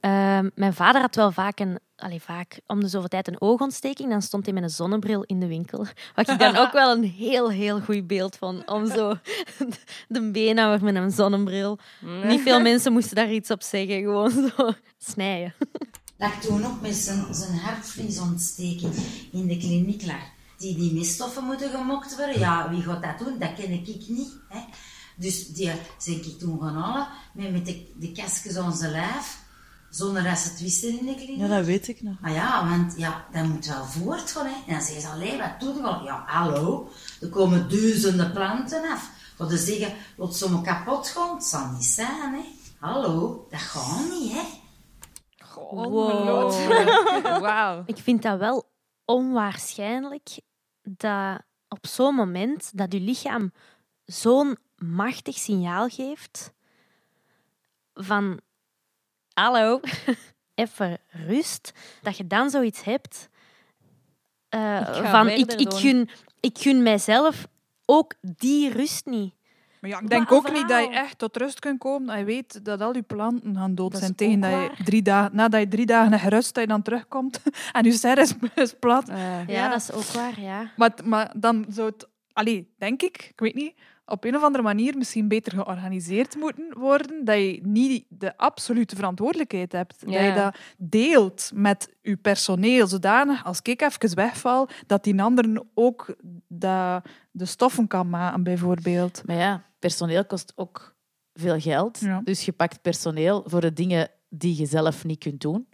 Uh, 0.00 0.38
mijn 0.54 0.74
vader 0.74 1.00
had 1.00 1.14
wel 1.14 1.32
vaak 1.32 1.60
een... 1.60 1.78
Allee, 1.96 2.22
vaak 2.22 2.60
om 2.66 2.80
de 2.80 2.88
zoveel 2.88 3.08
tijd 3.08 3.28
een 3.28 3.40
oogontsteking. 3.40 4.10
Dan 4.10 4.22
stond 4.22 4.44
hij 4.44 4.54
met 4.54 4.62
een 4.62 4.70
zonnebril 4.70 5.22
in 5.22 5.40
de 5.40 5.46
winkel. 5.46 5.78
Wat 6.14 6.28
ik 6.28 6.38
dan 6.38 6.56
ook 6.56 6.72
wel 6.72 6.92
een 6.92 7.04
heel, 7.04 7.50
heel 7.50 7.80
goed 7.80 8.06
beeld 8.06 8.36
vond. 8.36 8.68
Om 8.68 8.86
zo 8.86 9.14
de 10.08 10.30
beenhouwer 10.30 10.84
met 10.84 10.94
een 10.94 11.10
zonnebril. 11.10 11.78
Niet 12.24 12.40
veel 12.40 12.60
mensen 12.60 12.92
moesten 12.92 13.16
daar 13.16 13.30
iets 13.30 13.50
op 13.50 13.62
zeggen. 13.62 14.00
Gewoon 14.00 14.30
zo 14.30 14.72
snijden 14.98 15.54
lag 16.20 16.40
toen 16.40 16.60
nog 16.60 16.80
met 16.80 16.94
zijn, 16.94 17.34
zijn 17.34 17.58
hartvliesontsteking 17.58 18.94
in 19.32 19.46
de 19.46 19.56
kliniek 19.56 20.06
lag. 20.06 20.22
Die, 20.58 20.76
die 20.76 20.92
miststoffen 20.92 21.44
moeten 21.44 21.70
gemokt 21.70 22.16
worden. 22.16 22.38
Ja, 22.38 22.70
wie 22.70 22.82
gaat 22.82 23.02
dat 23.02 23.18
doen? 23.18 23.38
Dat 23.38 23.54
ken 23.54 23.70
ik 23.70 24.08
niet. 24.08 24.32
Hè. 24.48 24.60
Dus 25.16 25.48
die 25.48 25.72
zijn 25.98 26.16
ik 26.16 26.38
toen 26.38 26.60
gaan 26.60 26.74
halen 26.74 27.06
met, 27.32 27.52
met 27.52 27.66
de, 27.66 27.86
de 27.98 28.12
kastjes 28.12 28.56
aan 28.56 28.76
zijn 28.76 28.90
lijf. 28.90 29.38
Zonder 29.90 30.22
dat 30.22 30.38
ze 30.38 30.48
het 30.48 30.60
wisten 30.60 30.98
in 30.98 31.06
de 31.06 31.14
kliniek. 31.14 31.38
Ja, 31.38 31.48
dat 31.48 31.64
weet 31.64 31.88
ik 31.88 32.02
nog. 32.02 32.14
Maar 32.20 32.32
ja, 32.32 32.68
want 32.68 32.94
ja, 32.96 33.24
dat 33.32 33.44
moet 33.44 33.66
wel 33.66 33.84
voortgaan. 33.84 34.46
Hè. 34.46 34.52
En 34.52 34.72
dan 34.72 34.82
zeggen 34.82 35.00
ze, 35.00 35.08
alleen 35.08 35.38
wat 35.38 35.60
doe 35.60 35.74
je? 35.74 36.04
Ja, 36.04 36.24
hallo. 36.26 36.90
Er 37.20 37.28
komen 37.28 37.68
duizenden 37.68 38.32
planten 38.32 38.90
af. 38.90 39.10
Voor 39.36 39.50
ze 39.50 39.56
zeggen, 39.56 39.92
wat 40.16 40.36
ze 40.36 40.60
kapot 40.62 41.08
gaan, 41.08 41.34
het 41.34 41.44
zal 41.44 41.70
niet 41.70 41.84
zijn. 41.84 42.34
Hè. 42.34 42.44
Hallo, 42.78 43.46
dat 43.50 43.60
gaat 43.60 44.08
niet, 44.10 44.32
hè. 44.32 44.59
Wow. 45.54 46.52
wow. 47.46 47.82
Ik 47.86 47.96
vind 47.96 48.22
dat 48.22 48.38
wel 48.38 48.70
onwaarschijnlijk 49.04 50.40
dat 50.82 51.40
op 51.68 51.86
zo'n 51.86 52.14
moment 52.14 52.76
dat 52.78 52.92
je 52.92 53.00
lichaam 53.00 53.52
zo'n 54.04 54.58
machtig 54.76 55.34
signaal 55.34 55.88
geeft 55.88 56.52
van 57.94 58.40
hallo, 59.32 59.80
even 60.54 60.98
rust, 61.08 61.72
dat 62.02 62.16
je 62.16 62.26
dan 62.26 62.50
zoiets 62.50 62.82
hebt 62.82 63.28
uh, 64.50 64.80
ik 64.80 65.04
van 65.04 65.28
ik, 65.28 65.52
ik, 65.52 65.72
gun, 65.72 66.08
ik 66.40 66.58
gun 66.58 66.82
mijzelf 66.82 67.46
ook 67.84 68.14
die 68.20 68.72
rust 68.72 69.06
niet. 69.06 69.34
Maar 69.80 69.90
ja, 69.90 70.00
ik 70.00 70.08
denk 70.08 70.32
ook 70.32 70.52
niet 70.52 70.68
dat 70.68 70.84
je 70.84 70.90
echt 70.90 71.18
tot 71.18 71.36
rust 71.36 71.58
kunt 71.58 71.78
komen 71.78 72.06
dat 72.06 72.18
je 72.18 72.24
weet 72.24 72.64
dat 72.64 72.80
al 72.80 72.94
je 72.94 73.02
planten 73.02 73.56
gaan 73.56 73.74
dood 73.74 73.92
Dat 73.92 74.00
zijn. 74.00 74.14
Tegen 74.14 74.40
dat 74.40 74.50
je 74.50 74.84
drie 74.84 75.02
dagen, 75.02 75.36
nadat 75.36 75.60
je 75.60 75.68
drie 75.68 75.86
dagen 75.86 76.10
hebt 76.10 76.22
gerust, 76.22 76.54
dat 76.54 76.62
je 76.62 76.68
dan 76.68 76.82
terugkomt 76.82 77.42
en 77.72 77.84
je 77.84 77.92
serre 77.92 78.20
is, 78.20 78.34
is 78.54 78.74
plat. 78.78 79.08
Eh, 79.08 79.48
Ja, 79.48 79.68
dat 79.68 79.80
is 79.80 79.92
ook 79.92 80.02
waar, 80.02 80.40
ja. 80.40 80.70
Maar, 80.76 80.92
maar 81.04 81.32
dan 81.36 81.66
zou 81.68 81.88
het, 81.88 82.08
allee, 82.32 82.74
denk 82.78 83.02
ik, 83.02 83.26
ik 83.30 83.40
weet 83.40 83.54
niet, 83.54 83.74
op 84.10 84.24
een 84.24 84.36
of 84.36 84.42
andere 84.42 84.64
manier 84.64 84.96
misschien 84.96 85.28
beter 85.28 85.52
georganiseerd 85.52 86.36
moeten 86.36 86.78
worden. 86.78 87.24
Dat 87.24 87.36
je 87.36 87.60
niet 87.62 88.04
de 88.08 88.36
absolute 88.36 88.96
verantwoordelijkheid 88.96 89.72
hebt. 89.72 90.04
Dat 90.04 90.14
je 90.14 90.32
dat 90.32 90.56
deelt 90.78 91.50
met 91.54 91.88
je 92.02 92.16
personeel, 92.16 92.86
zodanig 92.86 93.44
als 93.44 93.60
ik 93.62 93.82
even 93.82 94.14
wegval, 94.14 94.68
dat 94.86 95.04
die 95.04 95.22
anderen 95.22 95.68
ook 95.74 96.14
dat, 96.48 97.04
de 97.30 97.44
stoffen 97.44 97.86
kan 97.86 98.08
maken, 98.08 98.42
bijvoorbeeld. 98.42 99.22
Maar 99.26 99.36
ja, 99.36 99.64
personeel 99.80 100.24
kost 100.24 100.52
ook 100.56 100.94
veel 101.32 101.60
geld. 101.60 102.00
Ja. 102.00 102.20
Dus 102.24 102.44
je 102.44 102.52
pakt 102.52 102.82
personeel 102.82 103.42
voor 103.46 103.60
de 103.60 103.72
dingen 103.72 104.08
die 104.28 104.58
je 104.58 104.66
zelf 104.66 105.04
niet 105.04 105.18
kunt 105.18 105.40
doen. 105.40 105.68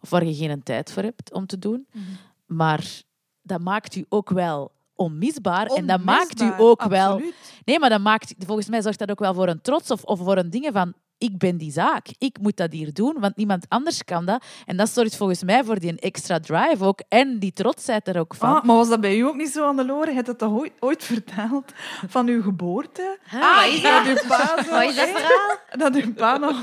Of 0.00 0.10
waar 0.10 0.24
je 0.24 0.34
geen 0.34 0.62
tijd 0.62 0.92
voor 0.92 1.02
hebt 1.02 1.32
om 1.32 1.46
te 1.46 1.58
doen. 1.58 1.86
Mhm. 1.92 2.04
Maar 2.46 3.02
dat 3.42 3.60
maakt 3.60 3.94
u 3.94 4.04
ook 4.08 4.30
wel 4.30 4.72
onmisbaar. 4.94 5.66
En 5.66 5.86
dat 5.86 6.04
maakt 6.04 6.40
u 6.40 6.52
ook 6.58 6.84
wel... 6.84 7.22
Nee, 7.64 7.78
maar 7.78 7.88
dat 7.88 8.00
maakt, 8.00 8.34
volgens 8.38 8.68
mij 8.68 8.82
zorgt 8.82 8.98
dat 8.98 9.10
ook 9.10 9.18
wel 9.18 9.34
voor 9.34 9.48
een 9.48 9.60
trots 9.60 9.90
of, 9.90 10.04
of 10.04 10.18
voor 10.18 10.36
een 10.36 10.50
ding 10.50 10.68
van 10.72 10.94
ik 11.20 11.38
ben 11.38 11.56
die 11.56 11.72
zaak. 11.72 12.06
Ik 12.18 12.36
moet 12.40 12.56
dat 12.56 12.72
hier 12.72 12.92
doen, 12.92 13.16
want 13.18 13.36
niemand 13.36 13.64
anders 13.68 14.04
kan 14.04 14.24
dat. 14.24 14.44
En 14.66 14.76
dat 14.76 14.90
zorgt 14.90 15.16
volgens 15.16 15.42
mij 15.44 15.64
voor 15.64 15.78
die 15.78 16.00
extra 16.00 16.40
drive 16.40 16.84
ook. 16.84 17.00
En 17.08 17.38
die 17.38 17.52
trotsheid 17.52 18.08
er 18.08 18.18
ook 18.18 18.34
van. 18.34 18.56
Ah, 18.56 18.64
maar 18.64 18.76
was 18.76 18.88
dat 18.88 19.00
bij 19.00 19.16
u 19.16 19.20
ook 19.20 19.34
niet 19.34 19.50
zo 19.50 19.66
aan 19.66 19.76
de 19.76 19.86
loren? 19.86 20.08
Je 20.08 20.14
hebt 20.14 20.26
het 20.26 20.38
toch 20.38 20.52
ooit, 20.52 20.72
ooit 20.80 21.04
verteld 21.04 21.72
van 22.08 22.26
uw 22.28 22.42
geboorte? 22.42 23.18
Ah, 23.32 23.56
wat 23.56 23.72
is 23.72 23.82
dat? 23.82 24.04
Dat 24.04 24.22
uw 24.22 24.28
pa 24.28 24.46
zo, 24.64 24.70
Wat 24.70 24.82
is 24.82 24.96
dat 24.96 25.06
hè? 25.06 25.12
verhaal? 25.12 25.56
Dat 25.78 25.94
uw 25.94 26.12
pa 26.14 26.36
nog... 26.36 26.56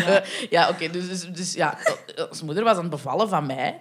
ja, 0.50 0.68
oké. 0.68 0.90
dus, 0.90 1.08
dus, 1.08 1.32
dus 1.32 1.54
ja, 1.54 1.78
ons 2.30 2.42
moeder 2.42 2.64
was 2.64 2.76
aan 2.76 2.80
het 2.80 2.90
bevallen 2.90 3.28
van 3.28 3.46
mij. 3.46 3.78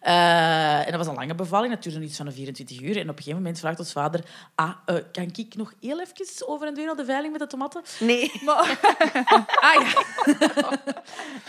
Eh, 0.00 0.78
en 0.78 0.86
dat 0.86 0.96
was 0.96 1.06
een 1.06 1.14
lange 1.14 1.34
bevalling, 1.34 1.74
dat 1.74 1.82
duurde 1.82 2.00
iets 2.00 2.16
van 2.16 2.26
een 2.26 2.32
24 2.32 2.80
uur. 2.80 2.96
En 2.96 3.02
op 3.02 3.08
een 3.08 3.14
gegeven 3.16 3.36
moment 3.36 3.58
vraagt 3.58 3.78
ons 3.78 3.92
vader... 3.92 4.20
Ah, 4.54 4.70
eh, 4.86 4.94
kan 5.12 5.30
ik 5.34 5.54
nog 5.56 5.72
heel 5.80 6.00
even 6.00 6.48
over 6.48 6.66
en 6.66 6.74
weer 6.74 6.86
naar 6.86 6.96
de 6.96 7.04
veiling 7.04 7.32
met 7.32 7.40
de 7.40 7.46
tomaten? 7.46 7.82
Nee. 8.00 8.32
Ah 9.60 9.74
ja. 9.82 10.02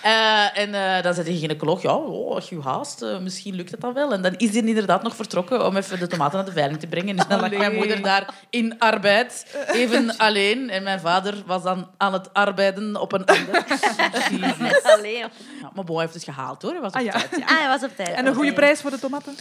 Eh, 0.01 0.61
en 0.61 0.73
eh, 0.73 1.03
dan 1.03 1.13
zei 1.13 1.25
de 1.25 1.37
gynaecoloog, 1.37 1.81
ja, 1.81 1.95
oh, 1.95 2.35
als 2.35 2.49
je 2.49 2.61
haast, 2.61 3.01
eh, 3.01 3.19
misschien 3.19 3.55
lukt 3.55 3.71
het 3.71 3.81
dan 3.81 3.93
wel. 3.93 4.13
En 4.13 4.21
dan 4.21 4.33
is 4.37 4.49
hij 4.49 4.61
inderdaad 4.61 5.03
nog 5.03 5.15
vertrokken 5.15 5.65
om 5.65 5.77
even 5.77 5.99
de 5.99 6.07
tomaten 6.07 6.37
naar 6.37 6.45
de 6.45 6.51
veiling 6.51 6.79
te 6.79 6.87
brengen. 6.87 7.15
Dus 7.15 7.27
dan 7.27 7.39
lag 7.39 7.49
mijn 7.49 7.75
moeder 7.75 8.01
daar 8.01 8.33
in 8.49 8.79
arbeid, 8.79 9.57
even 9.71 10.17
alleen. 10.17 10.69
En 10.69 10.83
mijn 10.83 10.99
vader 10.99 11.43
was 11.45 11.63
dan 11.63 11.87
aan 11.97 12.13
het 12.13 12.33
arbeiden 12.33 13.01
op 13.01 13.11
een 13.11 13.25
ander. 13.25 13.65
Jezus. 14.39 14.83
Allee. 14.83 15.17
joh. 15.17 15.29
Ja, 15.61 15.71
maar 15.73 16.01
heeft 16.01 16.13
het 16.13 16.23
gehaald 16.23 16.61
hoor. 16.61 16.71
Hij 16.71 16.81
was 16.81 16.91
op 16.91 16.97
Ah, 16.97 17.03
ja. 17.05 17.11
tijd, 17.11 17.29
ja. 17.37 17.45
Ah, 17.45 17.59
hij 17.59 17.67
was 17.67 17.83
op 17.83 17.95
tijd. 17.95 18.09
En 18.09 18.27
goede 18.39 18.53
prijs 18.53 18.81
voor 18.81 18.91
de 18.91 18.99
tomaten? 18.99 19.35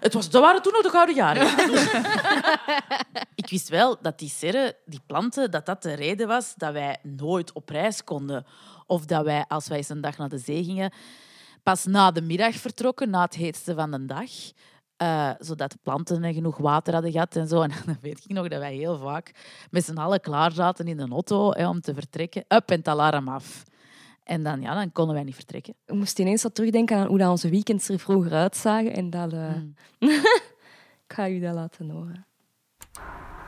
Het 0.00 0.14
was, 0.14 0.30
dat 0.30 0.42
waren 0.42 0.62
toen 0.62 0.72
nog 0.72 0.82
de 0.82 0.88
gouden 0.90 1.14
jaren. 1.14 1.46
ik 3.42 3.48
wist 3.50 3.68
wel 3.68 3.96
dat 4.02 4.18
die 4.18 4.28
serre, 4.28 4.76
die 4.84 5.00
planten, 5.06 5.50
dat 5.50 5.66
dat 5.66 5.82
de 5.82 5.94
reden 5.94 6.26
was 6.28 6.54
dat 6.56 6.72
wij 6.72 6.98
nooit 7.02 7.52
op 7.52 7.68
reis 7.68 8.04
konden. 8.04 8.46
Of 8.86 9.04
dat 9.04 9.24
wij, 9.24 9.44
als 9.48 9.68
wij 9.68 9.76
eens 9.76 9.88
een 9.88 10.00
dag 10.00 10.16
naar 10.18 10.28
de 10.28 10.38
zee 10.38 10.64
gingen, 10.64 10.92
pas 11.62 11.84
na 11.84 12.10
de 12.10 12.22
middag 12.22 12.54
vertrokken, 12.54 13.10
na 13.10 13.22
het 13.22 13.34
heetste 13.34 13.74
van 13.74 13.90
de 13.90 14.06
dag. 14.06 14.30
eh, 14.96 15.30
zodat 15.38 15.70
de 15.70 15.78
planten 15.82 16.34
genoeg 16.34 16.56
water 16.58 16.92
hadden 16.92 17.12
gehad 17.12 17.36
en 17.36 17.48
zo. 17.48 17.62
En 17.62 17.70
dan 17.86 17.98
weet 18.00 18.24
ik 18.24 18.30
nog 18.32 18.48
dat 18.48 18.58
wij 18.58 18.74
heel 18.74 18.98
vaak 18.98 19.32
met 19.70 19.84
z'n 19.84 19.96
allen 19.98 20.20
klaar 20.20 20.52
zaten 20.52 20.86
in 20.88 20.96
de 20.96 21.08
auto 21.10 21.50
hè, 21.52 21.68
om 21.68 21.80
te 21.80 21.94
vertrekken. 21.94 22.44
Up 22.48 22.70
en 22.70 22.76
het 22.78 22.88
alarm 22.88 23.28
af. 23.28 23.62
En 24.30 24.42
dan, 24.42 24.60
ja, 24.60 24.74
dan 24.74 24.92
konden 24.92 25.14
wij 25.14 25.24
niet 25.24 25.34
vertrekken. 25.34 25.74
Ik 25.86 25.94
moest 25.94 26.18
ineens 26.18 26.42
wat 26.42 26.54
terugdenken 26.54 26.96
aan 26.96 27.06
hoe 27.06 27.18
dat 27.18 27.30
onze 27.30 27.48
weekends 27.50 27.88
er 27.88 27.98
vroeger 27.98 28.32
uitzagen. 28.32 28.92
En 28.94 29.10
dat, 29.10 29.32
eh, 29.32 29.54
Mm. 29.54 29.74
ik 31.06 31.12
ga 31.14 31.28
u 31.28 31.40
dat 31.40 31.54
laten 31.54 31.90
horen. 31.90 32.26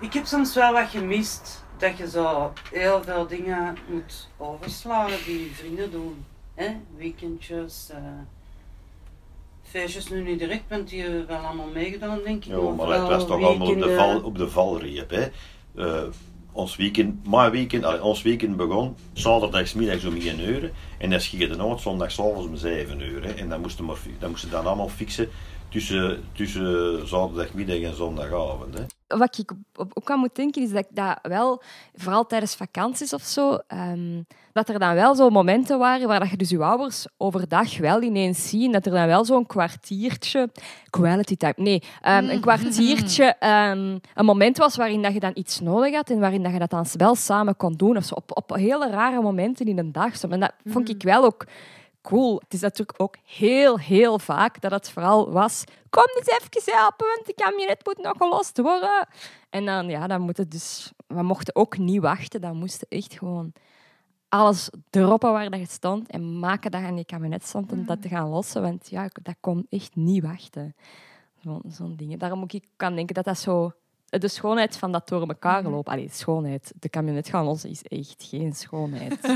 Ik 0.01 0.13
heb 0.13 0.27
soms 0.27 0.55
wel 0.55 0.73
wat 0.73 0.89
gemist 0.89 1.65
dat 1.79 1.97
je 1.99 2.09
zo 2.09 2.53
heel 2.73 3.03
veel 3.03 3.27
dingen 3.27 3.77
moet 3.89 4.29
overslaan 4.37 5.11
die 5.27 5.39
je 5.45 5.51
vrienden 5.51 5.91
doen. 5.91 6.25
hè? 6.55 6.69
Weekendjes, 6.97 7.89
eh, 7.93 7.99
feestjes 9.63 10.09
nu 10.09 10.23
niet 10.23 10.39
direct, 10.39 10.69
want 10.69 10.89
die 10.89 11.03
hebben 11.03 11.27
wel 11.27 11.39
allemaal 11.39 11.69
meegedaan, 11.73 12.21
denk 12.25 12.45
ik. 12.45 12.51
Ja, 12.51 12.59
maar 12.61 12.89
het 12.89 13.09
was 13.09 13.27
toch 13.27 13.43
allemaal 13.43 13.69
op 13.71 13.79
de, 13.81 13.95
val, 13.95 14.23
op 14.23 14.39
de 14.39 14.49
valreep. 14.49 15.11
Hè. 15.11 15.27
Eh, 15.75 16.09
ons 16.53 16.77
weekend, 16.77 17.29
mijn 17.29 17.51
weekend, 17.51 17.85
allee, 17.85 18.03
ons 18.03 18.23
weekend 18.23 18.57
begon 18.57 18.97
zaterdagsmiddags 19.13 20.05
om 20.05 20.17
1 20.17 20.41
uur 20.41 20.71
en 20.99 21.11
dan 21.11 21.21
schiet 21.21 21.49
de 21.49 21.57
nood 21.57 21.81
zondagsavonds 21.81 22.47
om 22.47 22.57
7 22.57 23.01
uur. 23.01 23.37
En 23.37 23.49
dan 23.49 23.61
moesten 23.61 23.87
we 23.87 23.95
dan 24.19 24.31
moesten 24.31 24.49
we 24.49 24.55
dan 24.55 24.67
allemaal 24.67 24.89
fixen 24.89 25.29
tussen, 25.73 26.25
tussen 26.33 27.09
zaterdagmiddag 27.09 27.81
en 27.81 27.97
zondagavond. 27.97 28.79
Hè. 28.79 29.17
Wat 29.19 29.39
ik 29.39 29.53
ook 29.75 30.11
aan 30.11 30.19
moet 30.19 30.35
denken, 30.35 30.63
is 30.63 30.71
dat 30.71 30.79
ik 30.79 30.97
dat 30.97 31.19
wel, 31.23 31.63
vooral 31.95 32.27
tijdens 32.27 32.55
vakanties 32.55 33.13
of 33.13 33.23
zo, 33.23 33.59
ehm, 33.67 34.23
dat 34.53 34.69
er 34.69 34.79
dan 34.79 34.95
wel 34.95 35.15
zo 35.15 35.31
momenten 35.31 35.79
waren 35.79 36.09
waar 36.09 36.21
dat 36.21 36.31
je 36.31 36.37
dus 36.37 36.51
je 36.51 36.63
ouders 36.63 37.07
overdag 37.17 37.79
wel 37.79 38.03
ineens 38.03 38.49
ziet. 38.49 38.73
Dat 38.73 38.87
er 38.87 38.93
dan 38.93 39.07
wel 39.07 39.25
zo'n 39.25 39.47
kwartiertje, 39.47 40.51
quality 40.91 41.37
time, 41.37 41.55
nee, 41.57 41.83
ehm, 42.01 42.29
een 42.29 42.41
kwartiertje, 42.41 43.25
ehm, 43.25 43.99
een 44.15 44.25
moment 44.25 44.59
was 44.59 44.77
waarin 44.77 45.03
dat 45.03 45.13
je 45.13 45.21
dan 45.21 45.33
iets 45.35 45.61
nodig 45.61 45.95
had 45.95 46.11
en 46.11 46.21
waarin 46.21 46.43
dat 46.43 46.53
je 46.53 46.59
dat 46.59 46.71
dan 46.71 46.87
wel 46.93 47.15
samen 47.15 47.57
kon 47.57 47.73
doen. 47.73 47.97
Of 47.97 48.05
zo, 48.05 48.15
op, 48.15 48.37
op 48.37 48.55
hele 48.55 48.91
rare 48.91 49.21
momenten 49.21 49.67
in 49.67 49.79
een 49.79 49.93
dag. 49.93 50.17
Zo. 50.17 50.29
En 50.29 50.41
dat 50.41 50.53
vond 50.65 50.89
ik 50.89 51.03
wel 51.03 51.25
ook 51.25 51.47
cool. 52.03 52.41
Het 52.45 52.55
is 52.55 52.61
natuurlijk 52.61 53.01
ook 53.01 53.17
heel, 53.25 53.79
heel 53.79 54.19
vaak 54.19 54.61
dat 54.61 54.71
het 54.71 54.91
vooral 54.91 55.31
was... 55.31 55.65
Kom 55.91 56.05
eens 56.17 56.27
even 56.27 56.75
helpen, 56.75 57.07
want 57.07 57.27
de 57.27 57.35
kabinet 57.35 57.85
moet 57.85 57.99
nog 57.99 58.17
gelost 58.17 58.59
worden. 58.59 59.09
En 59.51 59.65
dan, 59.65 59.89
ja, 59.89 60.07
dan 60.07 60.21
moeten 60.21 60.49
dus... 60.49 60.93
We 61.07 61.23
mochten 61.23 61.57
ook 61.57 61.79
niet 61.79 62.01
wachten. 62.01 62.41
Dan 62.41 62.57
moesten 62.57 62.87
echt 62.89 63.13
gewoon 63.13 63.53
alles 64.29 64.71
droppen 64.91 65.33
waar 65.33 65.51
dat 65.51 65.71
stond 65.71 66.11
en 66.11 66.39
maken 66.39 66.71
dat 66.71 66.83
aan 66.83 66.97
je 66.97 67.05
kabinet 67.05 67.45
stond 67.45 67.73
om 67.73 67.87
dat 67.87 68.03
te 68.03 68.09
gaan 68.09 68.29
lossen. 68.29 68.63
Want 68.63 68.91
ja, 68.91 69.09
dat 69.23 69.37
kon 69.41 69.67
echt 69.69 69.97
niet 69.97 70.23
wachten. 70.23 70.75
Zo'n 71.43 71.63
zo'n 71.69 71.97
dingen. 71.97 72.19
Daarom 72.19 72.39
moet 72.39 72.53
ik 72.53 72.65
kan 72.77 72.95
denken 72.95 73.15
dat 73.15 73.25
dat 73.25 73.39
zo... 73.39 73.73
De 74.07 74.29
schoonheid 74.29 74.77
van 74.77 74.93
dat 74.93 75.09
door 75.09 75.29
elkaar 75.29 75.63
lopen. 75.63 75.93
Allee, 75.93 76.09
schoonheid. 76.11 76.73
De 76.79 76.89
kabinet 76.89 77.29
gaan 77.29 77.45
lossen 77.45 77.71
is 77.71 77.83
echt 77.83 78.25
geen 78.29 78.53
schoonheid. 78.53 79.21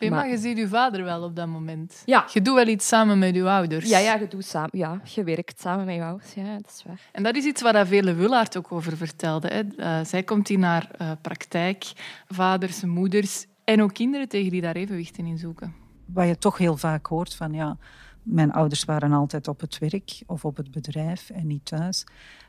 Maar 0.00 0.10
Maar- 0.10 0.28
je 0.28 0.38
ziet 0.38 0.58
je 0.58 0.68
vader 0.68 1.04
wel 1.04 1.22
op 1.22 1.36
dat 1.36 1.46
moment. 1.46 2.02
Ja. 2.04 2.24
Je 2.32 2.42
doet 2.42 2.54
wel 2.54 2.66
iets 2.66 2.88
samen 2.88 3.18
met 3.18 3.34
je 3.34 3.48
ouders. 3.48 3.88
Ja, 3.88 3.98
ja, 3.98 4.14
je, 4.14 4.28
doet 4.28 4.44
samen, 4.44 4.70
ja, 4.72 5.00
je 5.14 5.24
werkt 5.24 5.60
samen 5.60 5.84
met 5.84 5.94
je 5.94 6.02
ouders. 6.02 6.34
Ja, 6.34 6.56
dat 6.56 6.72
is 6.76 6.82
waar. 6.86 7.00
En 7.12 7.22
dat 7.22 7.36
is 7.36 7.44
iets 7.44 7.62
waar 7.62 7.86
Vele 7.86 8.14
Willaert 8.14 8.56
ook 8.56 8.72
over 8.72 8.96
vertelde. 8.96 9.48
Hè. 9.48 9.62
Eh, 9.76 10.04
zij 10.04 10.22
komt 10.22 10.48
hier 10.48 10.58
naar 10.58 10.90
eh, 10.98 11.10
praktijk, 11.20 11.92
vaders, 12.28 12.82
moeders 12.84 13.46
en 13.64 13.82
ook 13.82 13.94
kinderen 13.94 14.28
tegen 14.28 14.50
die 14.50 14.60
daar 14.60 14.76
evenwichten 14.76 15.26
in 15.26 15.38
zoeken. 15.38 15.74
Wat 16.06 16.26
je 16.26 16.38
toch 16.38 16.58
heel 16.58 16.76
vaak 16.76 17.06
hoort 17.06 17.34
van 17.34 17.52
ja, 17.52 17.76
mijn 18.22 18.52
ouders 18.52 18.84
waren 18.84 19.12
altijd 19.12 19.48
op 19.48 19.60
het 19.60 19.78
werk 19.78 20.22
of 20.26 20.44
op 20.44 20.56
het 20.56 20.70
bedrijf 20.70 21.30
en 21.30 21.46
niet 21.46 21.64
thuis. 21.64 22.04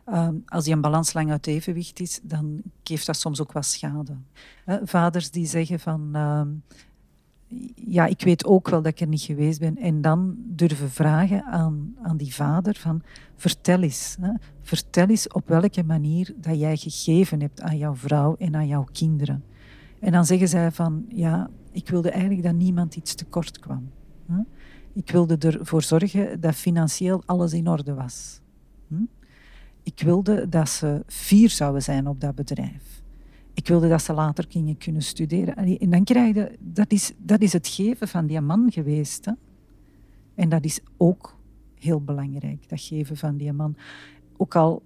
Ehm, 0.06 0.36
als 0.46 0.64
die 0.64 0.74
een 0.74 0.82
balans 0.82 1.14
lang 1.14 1.32
uit 1.32 1.48
evenwicht 1.48 2.00
is, 2.00 2.20
dan 2.24 2.62
geeft 2.84 3.06
dat 3.06 3.18
soms 3.18 3.42
ook 3.42 3.52
wat 3.52 3.66
schade. 3.66 4.18
Hè, 4.66 4.78
vaders 4.84 5.32
die 5.32 5.46
zeggen 5.46 5.80
van 5.80 6.10
ehm, 6.14 6.48
ja, 7.76 8.06
ik 8.06 8.22
weet 8.22 8.46
ook 8.46 8.70
wel 8.70 8.82
dat 8.82 8.92
ik 8.92 9.00
er 9.00 9.08
niet 9.08 9.22
geweest 9.22 9.60
ben. 9.60 9.78
En 9.78 10.02
dan 10.02 10.36
durven 10.38 10.90
vragen 10.90 11.44
aan, 11.44 11.96
aan 12.02 12.18
die 12.18 12.36
vader 12.36 12.76
van 12.76 13.02
vertel 13.36 13.82
eens. 13.82 14.18
Hè, 14.22 14.32
vertel 14.62 15.08
eens 15.08 15.28
op 15.28 15.48
welke 15.48 15.84
manier 15.84 16.34
dat 16.38 16.60
jij 16.60 16.78
gegeven 16.78 17.42
hebt 17.42 17.62
aan 17.62 17.78
jouw 17.78 17.96
vrouw 17.96 18.36
en 18.36 18.56
aan 18.56 18.68
jouw 18.68 18.88
kinderen. 18.92 19.44
En 20.00 20.12
dan 20.12 20.26
zeggen 20.26 20.48
zij 20.48 20.72
van, 20.72 21.06
ja, 21.10 21.50
ik 21.72 21.90
wilde 21.90 22.10
eigenlijk 22.10 22.44
dat 22.44 22.56
niemand 22.56 22.96
iets 22.96 23.16
tekort 23.16 23.60
kwam. 23.60 23.92
Hè. 24.26 24.40
Ik 24.94 25.12
wilde 25.12 25.38
ervoor 25.38 25.84
zorgen 25.84 26.40
dat 26.40 26.56
financieel 26.56 27.24
alles 27.26 27.54
in 27.54 27.68
orde 27.68 27.94
was. 27.94 28.42
Hm? 28.88 29.04
Ik 29.84 30.02
wilde 30.02 30.50
dat 30.50 30.70
ze 30.70 31.04
fier 31.08 31.50
zouden 31.50 31.84
zijn 31.84 32.08
op 32.08 32.22
dat 32.22 32.36
bedrijf. 32.36 32.97
Ik 33.58 33.68
wilde 33.68 33.88
dat 33.88 34.02
ze 34.02 34.14
later 34.14 34.46
gingen 34.50 34.78
kunnen 34.78 35.02
studeren. 35.02 35.56
Allee, 35.56 35.78
En 35.78 35.90
dan 35.90 36.04
krijg 36.04 36.36
je, 36.36 36.58
dat 36.60 36.92
is, 36.92 37.14
dat 37.18 37.42
is 37.42 37.54
het 37.54 37.68
geven 37.68 38.08
van 38.08 38.28
die 38.28 38.42
man 38.42 38.72
geweest. 38.72 39.26
Hè? 39.26 39.32
En 40.36 40.50
dat 40.50 40.66
is 40.66 40.80
ook 40.98 41.38
heel 41.76 42.02
belangrijk, 42.02 42.70
dat 42.70 42.82
geven 42.82 43.18
van 43.18 43.38
die 43.38 43.54
man. 43.54 43.76
Ook 44.38 44.56
al 44.56 44.84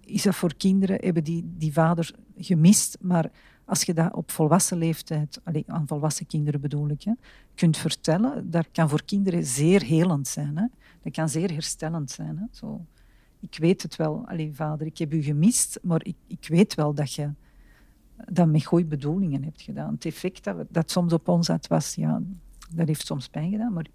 is 0.00 0.22
dat 0.22 0.34
voor 0.34 0.54
kinderen, 0.54 0.98
hebben 1.00 1.24
die, 1.24 1.52
die 1.56 1.72
vader 1.72 2.14
gemist, 2.36 2.98
maar 3.00 3.30
als 3.64 3.82
je 3.82 3.94
dat 3.94 4.14
op 4.14 4.30
volwassen 4.30 4.78
leeftijd, 4.78 5.40
allee, 5.44 5.64
aan 5.66 5.86
volwassen 5.86 6.26
kinderen 6.26 6.60
bedoel 6.60 6.88
ik, 6.88 7.02
hè, 7.02 7.12
kunt 7.54 7.76
vertellen, 7.76 8.50
dat 8.50 8.66
kan 8.72 8.88
voor 8.88 9.04
kinderen 9.04 9.44
zeer 9.44 9.82
helend 9.82 10.28
zijn. 10.28 10.56
Hè. 10.56 10.66
Dat 11.02 11.12
kan 11.12 11.28
zeer 11.28 11.52
herstellend 11.52 12.10
zijn. 12.10 12.38
Hè. 12.38 12.44
Zo, 12.50 12.86
ik 13.40 13.56
weet 13.58 13.82
het 13.82 13.96
wel, 13.96 14.24
allee, 14.26 14.54
vader, 14.54 14.86
ik 14.86 14.98
heb 14.98 15.12
u 15.12 15.22
gemist, 15.22 15.78
maar 15.82 16.04
ik, 16.04 16.16
ik 16.26 16.46
weet 16.48 16.74
wel 16.74 16.94
dat 16.94 17.12
je 17.12 17.30
dat 18.24 18.48
met 18.48 18.64
goede 18.64 18.84
bedoelingen 18.84 19.44
hebt 19.44 19.62
gedaan. 19.62 19.94
Het 19.94 20.04
effect 20.04 20.44
dat, 20.44 20.56
dat 20.68 20.90
soms 20.90 21.12
op 21.12 21.28
ons 21.28 21.48
had, 21.48 21.66
was, 21.66 21.94
ja, 21.94 22.22
dat 22.70 22.86
heeft 22.86 23.06
soms 23.06 23.28
pijn 23.28 23.50
gedaan, 23.50 23.72
maar 23.72 23.86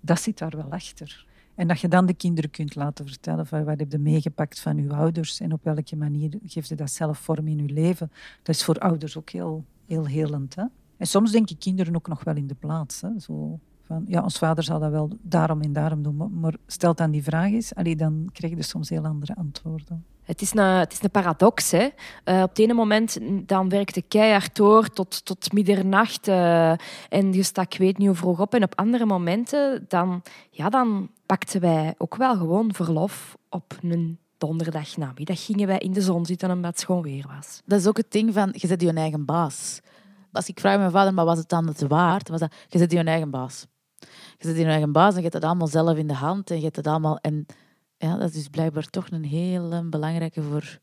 dat 0.00 0.20
zit 0.20 0.38
daar 0.38 0.56
wel 0.56 0.70
achter. 0.70 1.26
En 1.54 1.68
dat 1.68 1.80
je 1.80 1.88
dan 1.88 2.06
de 2.06 2.14
kinderen 2.14 2.50
kunt 2.50 2.74
laten 2.74 3.06
vertellen 3.06 3.46
van 3.46 3.64
wat 3.64 3.78
heb 3.78 3.92
je 3.92 3.98
meegepakt 3.98 4.60
van 4.60 4.78
uw 4.78 4.92
ouders 4.92 5.40
en 5.40 5.52
op 5.52 5.64
welke 5.64 5.96
manier 5.96 6.38
geeft 6.44 6.68
je 6.68 6.74
dat 6.74 6.90
zelf 6.90 7.18
vorm 7.18 7.48
in 7.48 7.58
je 7.58 7.72
leven. 7.72 8.10
Dat 8.42 8.54
is 8.54 8.64
voor 8.64 8.78
ouders 8.78 9.16
ook 9.16 9.30
heel, 9.30 9.64
heel 9.86 10.06
helend. 10.06 10.54
Hè? 10.54 10.64
En 10.96 11.06
soms 11.06 11.30
denken 11.30 11.58
kinderen 11.58 11.94
ook 11.96 12.08
nog 12.08 12.24
wel 12.24 12.36
in 12.36 12.46
de 12.46 12.54
plaats. 12.54 13.00
Hè? 13.00 13.08
Zo 13.18 13.60
van, 13.86 14.04
ja, 14.08 14.22
ons 14.22 14.38
vader 14.38 14.64
zal 14.64 14.78
dat 14.78 14.90
wel 14.90 15.10
daarom 15.22 15.60
en 15.60 15.72
daarom 15.72 16.02
doen. 16.02 16.40
Maar 16.40 16.54
stelt 16.66 16.96
dan 16.96 17.10
die 17.10 17.22
vraag 17.22 17.50
eens, 17.50 17.74
allee, 17.74 17.96
dan 17.96 18.28
krijg 18.32 18.52
je 18.52 18.58
dus 18.58 18.68
soms 18.68 18.88
heel 18.88 19.04
andere 19.04 19.36
antwoorden. 19.36 20.04
Het 20.24 20.40
is 20.40 20.54
een, 20.54 20.64
het 20.64 20.92
is 20.92 21.02
een 21.02 21.10
paradox. 21.10 21.70
Hè? 21.70 21.88
Uh, 22.24 22.42
op 22.42 22.48
het 22.48 22.58
ene 22.58 22.74
moment 22.74 23.18
dan 23.46 23.68
werkte 23.68 24.02
keihard 24.02 24.56
door 24.56 24.88
tot, 24.88 25.24
tot 25.24 25.52
middernacht 25.52 26.28
uh, 26.28 26.70
en 27.08 27.32
je 27.32 27.42
stak 27.42 27.76
weet 27.76 27.98
niet 27.98 28.06
hoe 28.06 28.16
vroeg 28.16 28.40
op. 28.40 28.54
En 28.54 28.62
op 28.62 28.74
andere 28.74 29.04
momenten 29.04 29.84
dan, 29.88 30.22
ja, 30.50 30.68
dan 30.68 31.10
pakten 31.26 31.60
wij 31.60 31.94
ook 31.98 32.16
wel 32.16 32.36
gewoon 32.36 32.74
verlof 32.74 33.36
op 33.48 33.78
een 33.82 34.18
donderdag 34.38 34.96
namiddag. 34.96 35.44
Gingen 35.44 35.66
wij 35.66 35.78
in 35.78 35.92
de 35.92 36.02
zon 36.02 36.26
zitten 36.26 36.50
omdat 36.50 36.70
het 36.70 36.80
schoon 36.80 37.02
weer 37.02 37.26
was. 37.36 37.62
Dat 37.64 37.80
is 37.80 37.86
ook 37.86 37.96
het 37.96 38.12
ding 38.12 38.34
van, 38.34 38.48
je 38.52 38.66
zet 38.66 38.80
je 38.80 38.92
eigen 38.92 39.24
baas. 39.24 39.80
Als 40.32 40.48
ik 40.48 40.60
vraag 40.60 40.78
mijn 40.78 40.90
vader, 40.90 41.14
maar 41.14 41.24
was 41.24 41.38
het 41.38 41.48
dan 41.48 41.66
het 41.66 41.86
waard? 41.86 42.28
Was 42.28 42.40
dat, 42.40 42.54
je 42.68 42.78
zet 42.78 42.92
je 42.92 43.04
eigen 43.04 43.30
baas. 43.30 43.66
Je 44.38 44.48
zet 44.48 44.56
je 44.56 44.64
eigen 44.64 44.92
baas 44.92 45.10
en 45.10 45.16
je 45.16 45.22
hebt 45.22 45.34
het 45.34 45.44
allemaal 45.44 45.66
zelf 45.66 45.96
in 45.96 46.06
de 46.06 46.14
hand. 46.14 46.50
En 46.50 46.56
je 46.56 46.62
hebt 46.62 46.76
het 46.76 46.86
allemaal... 46.86 47.18
En, 47.18 47.46
ja, 47.96 48.16
dat 48.16 48.32
is 48.32 48.48
blijkbaar 48.48 48.86
toch 48.86 49.10
een 49.10 49.24
heel 49.24 49.88
belangrijke 49.90 50.42
voor 50.42 50.78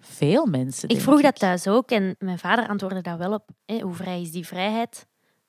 veel 0.00 0.46
mensen. 0.46 0.88
Ik 0.88 1.00
vroeg 1.00 1.20
dat 1.20 1.38
thuis 1.38 1.66
ook 1.66 1.90
en 1.90 2.16
mijn 2.18 2.38
vader 2.38 2.68
antwoordde 2.68 3.00
daar 3.00 3.18
wel 3.18 3.32
op. 3.32 3.48
Hé, 3.64 3.80
hoe 3.80 3.94
vrij 3.94 4.20
is 4.20 4.30
die 4.30 4.46
vrijheid? 4.46 5.06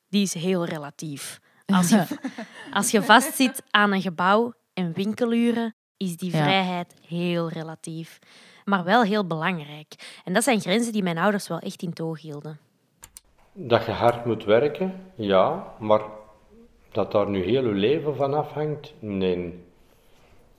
Die 0.10 0.22
is 0.22 0.34
heel 0.34 0.66
relatief. 0.66 1.40
Als 1.66 1.90
je, 1.90 2.06
als 2.74 2.92
je 2.92 3.02
vastzit 3.02 3.64
aan 3.70 3.92
een 3.92 4.02
gebouw 4.02 4.54
en 4.74 4.94
winkeluren, 4.94 5.76
is 5.98 6.18
die 6.18 6.32
vrijheid 6.32 6.94
heel 7.08 7.50
relatief. 7.50 8.20
Maar 8.66 8.84
wel 8.84 9.04
heel 9.04 9.28
belangrijk. 9.28 10.20
En 10.24 10.34
dat 10.34 10.44
zijn 10.44 10.62
grenzen 10.62 10.94
die 10.94 11.04
mijn 11.04 11.18
ouders 11.18 11.48
wel 11.48 11.60
echt 11.60 11.82
in 11.82 11.94
toog 11.94 12.22
hielden. 12.22 12.60
Dat 13.54 13.86
je 13.86 13.92
hard 13.92 14.26
moet 14.26 14.44
werken, 14.44 14.94
ja, 15.16 15.74
maar 15.80 16.02
dat 16.92 17.12
daar 17.12 17.30
nu 17.30 17.44
heel 17.44 17.64
je 17.64 17.74
leven 17.74 18.16
van 18.16 18.34
afhangt, 18.34 18.94
nee. 19.00 19.54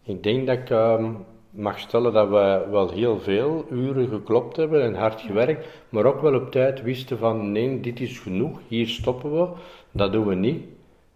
Ik 0.03 0.23
denk 0.23 0.47
dat 0.47 0.57
ik 0.57 0.71
ehm, 0.71 1.13
mag 1.51 1.79
stellen 1.79 2.13
dat 2.13 2.29
we 2.29 2.67
wel 2.71 2.91
heel 2.91 3.21
veel 3.21 3.67
uren 3.71 4.09
geklopt 4.09 4.57
hebben 4.57 4.83
en 4.83 4.95
hard 4.95 5.21
gewerkt, 5.21 5.69
maar 5.89 6.05
ook 6.05 6.21
wel 6.21 6.35
op 6.35 6.51
tijd 6.51 6.83
wisten 6.83 7.19
van 7.19 7.53
nee, 7.53 7.81
dit 7.81 8.01
is 8.01 8.19
genoeg, 8.19 8.61
hier 8.69 8.89
stoppen 8.89 9.33
we, 9.33 9.49
dat 9.91 10.13
doen 10.13 10.27
we 10.27 10.35
niet. 10.35 10.65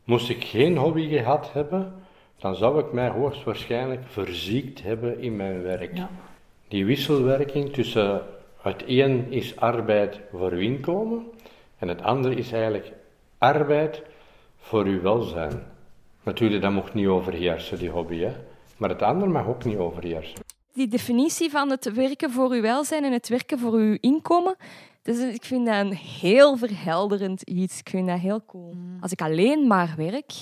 Moest 0.05 0.29
ik 0.29 0.45
geen 0.45 0.77
hobby 0.77 1.09
gehad 1.09 1.53
hebben, 1.53 1.93
dan 2.39 2.55
zou 2.55 2.79
ik 2.79 2.93
mij 2.93 3.09
hoogstwaarschijnlijk 3.09 4.03
verziekt 4.07 4.83
hebben 4.83 5.21
in 5.21 5.37
mijn 5.37 5.63
werk. 5.63 5.97
Ja. 5.97 6.11
Die 6.69 6.87
wisselwerking 6.87 7.73
tussen 7.73 8.23
het 8.61 8.85
een 8.87 9.33
is 9.33 9.57
arbeid 9.57 10.21
voor 10.33 10.53
uw 10.53 10.61
inkomen 10.61 11.27
en 11.79 11.89
het 11.89 12.03
andere 12.03 12.35
is 12.35 12.53
eigenlijk 12.53 12.93
arbeid 13.39 14.03
voor 14.65 14.85
uw 14.85 15.03
welzijn. 15.03 15.63
Natuurlijk, 16.23 16.63
dat 16.63 16.73
mocht 16.73 16.95
niet 16.95 17.07
overheersen, 17.07 17.79
die 17.79 17.91
hobby. 17.91 18.19
Hè? 18.19 18.33
Maar 18.77 18.89
het 18.89 19.03
andere 19.03 19.31
mag 19.31 19.47
ook 19.47 19.65
niet 19.65 19.77
overheersen. 19.77 20.41
Die 20.73 20.89
definitie 20.89 21.51
van 21.51 21.71
het 21.71 21.93
werken 21.93 22.31
voor 22.31 22.51
uw 22.51 22.61
welzijn 22.61 23.05
en 23.05 23.13
het 23.13 23.29
werken 23.29 23.59
voor 23.59 23.73
uw 23.73 23.97
inkomen, 24.01 24.57
dus 25.03 25.19
ik 25.19 25.45
vind 25.45 25.67
dat 25.67 25.75
een 25.75 25.95
heel 25.95 26.57
verhelderend 26.57 27.43
iets. 27.43 27.79
Ik 27.79 27.89
vind 27.89 28.09
dat 28.09 28.19
heel 28.19 28.45
cool. 28.47 28.73
Mm. 28.73 28.97
Als 29.01 29.13
ik 29.13 29.21
alleen 29.21 29.67
maar 29.67 29.95
werk 29.97 30.33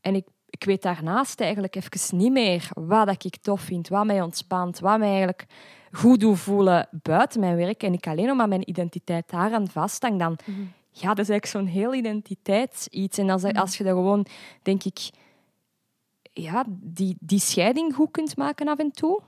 en 0.00 0.14
ik, 0.14 0.26
ik 0.50 0.64
weet 0.64 0.82
daarnaast 0.82 1.40
eigenlijk 1.40 1.76
even 1.76 2.16
niet 2.16 2.32
meer 2.32 2.68
wat 2.74 3.24
ik 3.24 3.36
tof 3.36 3.60
vind, 3.60 3.88
wat 3.88 4.06
mij 4.06 4.22
ontspant, 4.22 4.78
wat 4.78 4.98
mij 4.98 5.08
eigenlijk 5.08 5.46
goed 5.92 6.20
doet 6.20 6.38
voelen 6.38 6.88
buiten 7.02 7.40
mijn 7.40 7.56
werk 7.56 7.82
en 7.82 7.92
ik 7.92 8.06
alleen 8.06 8.26
nog 8.26 8.36
maar 8.36 8.48
mijn 8.48 8.68
identiteit 8.68 9.30
daaraan 9.30 9.68
vasthang, 9.68 10.18
dan 10.18 10.38
mm. 10.44 10.72
Ja, 10.92 11.08
dat 11.14 11.18
is 11.18 11.28
eigenlijk 11.28 11.46
zo'n 11.46 11.66
heel 11.66 11.94
identiteitsiets. 11.94 13.18
En 13.18 13.30
als, 13.30 13.44
als 13.44 13.76
je 13.76 13.84
dat 13.84 13.94
gewoon, 13.94 14.26
denk 14.62 14.84
ik, 14.84 15.10
ja, 16.32 16.64
die, 16.68 17.16
die 17.20 17.40
scheiding 17.40 17.94
goed 17.94 18.10
kunt 18.10 18.36
maken 18.36 18.68
af 18.68 18.78
en 18.78 18.90
toe. 18.90 19.20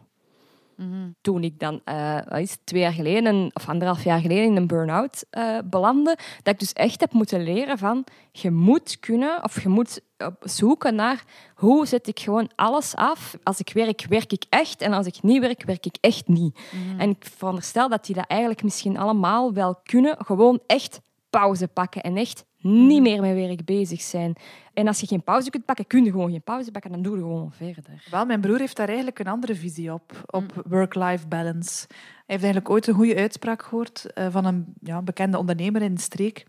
Mm 0.76 1.14
Toen 1.20 1.44
ik 1.44 1.58
dan 1.58 1.80
uh, 1.84 2.20
is 2.30 2.56
twee 2.64 2.80
jaar 2.80 2.92
geleden, 2.92 3.50
of 3.52 3.68
anderhalf 3.68 4.04
jaar 4.04 4.20
geleden, 4.20 4.44
in 4.44 4.56
een 4.56 4.66
burn-out 4.66 5.24
uh, 5.30 5.58
belandde, 5.64 6.18
dat 6.42 6.54
ik 6.54 6.58
dus 6.58 6.72
echt 6.72 7.00
heb 7.00 7.12
moeten 7.12 7.42
leren 7.42 7.78
van 7.78 8.04
je 8.32 8.50
moet 8.50 9.00
kunnen, 9.00 9.44
of 9.44 9.62
je 9.62 9.68
moet 9.68 10.00
zoeken 10.40 10.94
naar 10.94 11.24
hoe 11.54 11.86
zet 11.86 12.06
ik 12.06 12.20
gewoon 12.20 12.50
alles 12.54 12.94
af. 12.94 13.36
Als 13.42 13.60
ik 13.60 13.72
werk, 13.72 14.06
werk 14.08 14.32
ik 14.32 14.44
echt. 14.48 14.80
En 14.80 14.92
als 14.92 15.06
ik 15.06 15.22
niet 15.22 15.40
werk, 15.40 15.64
werk 15.64 15.86
ik 15.86 15.96
echt 16.00 16.28
niet. 16.28 16.58
Mm 16.72 17.00
En 17.00 17.10
ik 17.10 17.26
veronderstel 17.36 17.88
dat 17.88 18.06
die 18.06 18.14
dat 18.14 18.26
eigenlijk 18.26 18.62
misschien 18.62 18.98
allemaal 18.98 19.52
wel 19.52 19.80
kunnen. 19.82 20.16
Gewoon 20.18 20.60
echt 20.66 21.00
pauze 21.40 21.68
pakken 21.68 22.02
en 22.02 22.16
echt 22.16 22.44
niet 22.58 23.02
meer 23.02 23.20
met 23.20 23.34
werk 23.34 23.64
bezig 23.64 24.00
zijn. 24.00 24.34
En 24.74 24.86
als 24.86 25.00
je 25.00 25.06
geen 25.06 25.22
pauze 25.22 25.50
kunt 25.50 25.64
pakken, 25.64 25.86
kun 25.86 26.04
je 26.04 26.10
gewoon 26.10 26.30
geen 26.30 26.42
pauze 26.42 26.70
pakken, 26.70 26.92
dan 26.92 27.02
doe 27.02 27.16
je 27.16 27.22
gewoon 27.22 27.52
verder. 27.52 28.06
Wel, 28.10 28.26
mijn 28.26 28.40
broer 28.40 28.58
heeft 28.58 28.76
daar 28.76 28.86
eigenlijk 28.86 29.18
een 29.18 29.26
andere 29.26 29.54
visie 29.54 29.92
op, 29.92 30.24
op 30.26 30.42
mm. 30.42 30.62
work-life 30.68 31.26
balance. 31.26 31.84
Hij 31.88 31.96
heeft 32.26 32.42
eigenlijk 32.42 32.70
ooit 32.70 32.86
een 32.86 32.94
goede 32.94 33.16
uitspraak 33.16 33.62
gehoord 33.62 34.06
uh, 34.14 34.26
van 34.30 34.44
een 34.44 34.74
ja, 34.80 35.02
bekende 35.02 35.38
ondernemer 35.38 35.82
in 35.82 35.94
de 35.94 36.00
streek. 36.00 36.46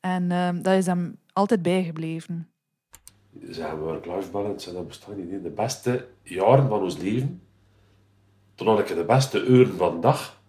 En 0.00 0.22
uh, 0.30 0.48
dat 0.62 0.74
is 0.74 0.86
hem 0.86 1.18
altijd 1.32 1.62
bijgebleven. 1.62 2.48
Zeggen 3.42 3.78
work-life 3.78 4.30
balance, 4.30 4.72
dat 4.72 4.86
bestaat 4.88 5.16
niet. 5.16 5.42
De 5.42 5.50
beste 5.50 6.08
jaren 6.22 6.68
van 6.68 6.82
ons 6.82 6.98
leven, 6.98 7.42
toen 8.54 8.66
had 8.66 8.78
ik 8.78 8.86
de 8.86 9.04
beste 9.04 9.44
uren 9.44 9.76
van 9.76 9.94
de 9.94 10.00
dag, 10.00 10.40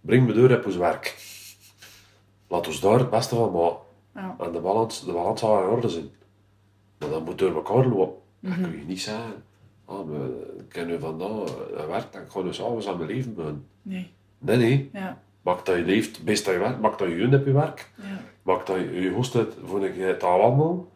breng 0.00 0.26
me 0.26 0.32
door 0.32 0.50
op 0.50 0.66
ons 0.66 0.76
werk. 0.76 1.31
Laat 2.52 2.66
ons 2.66 2.80
daar 2.80 2.98
het 2.98 3.10
beste 3.10 3.34
van 3.34 3.52
maken. 3.52 3.78
Ja. 4.14 4.36
En 4.38 4.52
de 4.52 4.60
balans, 4.60 5.04
de 5.04 5.12
balans 5.12 5.40
zal 5.40 5.62
in 5.62 5.68
orde 5.68 5.88
zijn. 5.88 6.10
Maar 6.98 7.08
dat 7.08 7.24
moet 7.24 7.38
door 7.38 7.54
elkaar 7.54 7.86
lopen. 7.86 8.14
Mm 8.40 8.52
-hmm. 8.52 8.62
kun 8.62 8.78
je 8.78 8.84
niet 8.84 9.00
zeggen, 9.00 9.44
ah, 9.84 10.08
we 10.08 10.46
kennen 10.68 11.00
vandaag 11.00 11.48
uh, 11.72 11.86
werk, 11.86 12.12
dan 12.12 12.22
ga 12.28 12.40
je 12.40 12.52
s'avonds 12.52 12.88
aan 12.88 12.96
mijn 12.96 13.08
leven. 13.08 13.66
Nee. 13.82 14.10
Nee, 14.38 14.56
nee. 14.56 14.90
Ja. 14.92 15.22
Maak 15.42 15.66
dat 15.66 15.76
je 15.76 15.82
leeft, 15.82 16.24
best 16.24 16.44
dat 16.44 16.54
je 16.54 16.60
werkt, 16.60 16.80
maak 16.80 16.98
dat 16.98 17.08
je 17.08 17.14
hun 17.14 17.34
op 17.34 17.46
je 17.46 17.52
werk. 17.52 17.90
Ja. 17.96 18.20
Maak 18.42 18.66
dat 18.66 18.76
je 18.76 19.00
je 19.00 19.10
host 19.10 19.32
hebt 19.32 19.56
voor 19.64 19.84
een 19.84 20.18
taal 20.18 20.40
allemaal, 20.40 20.88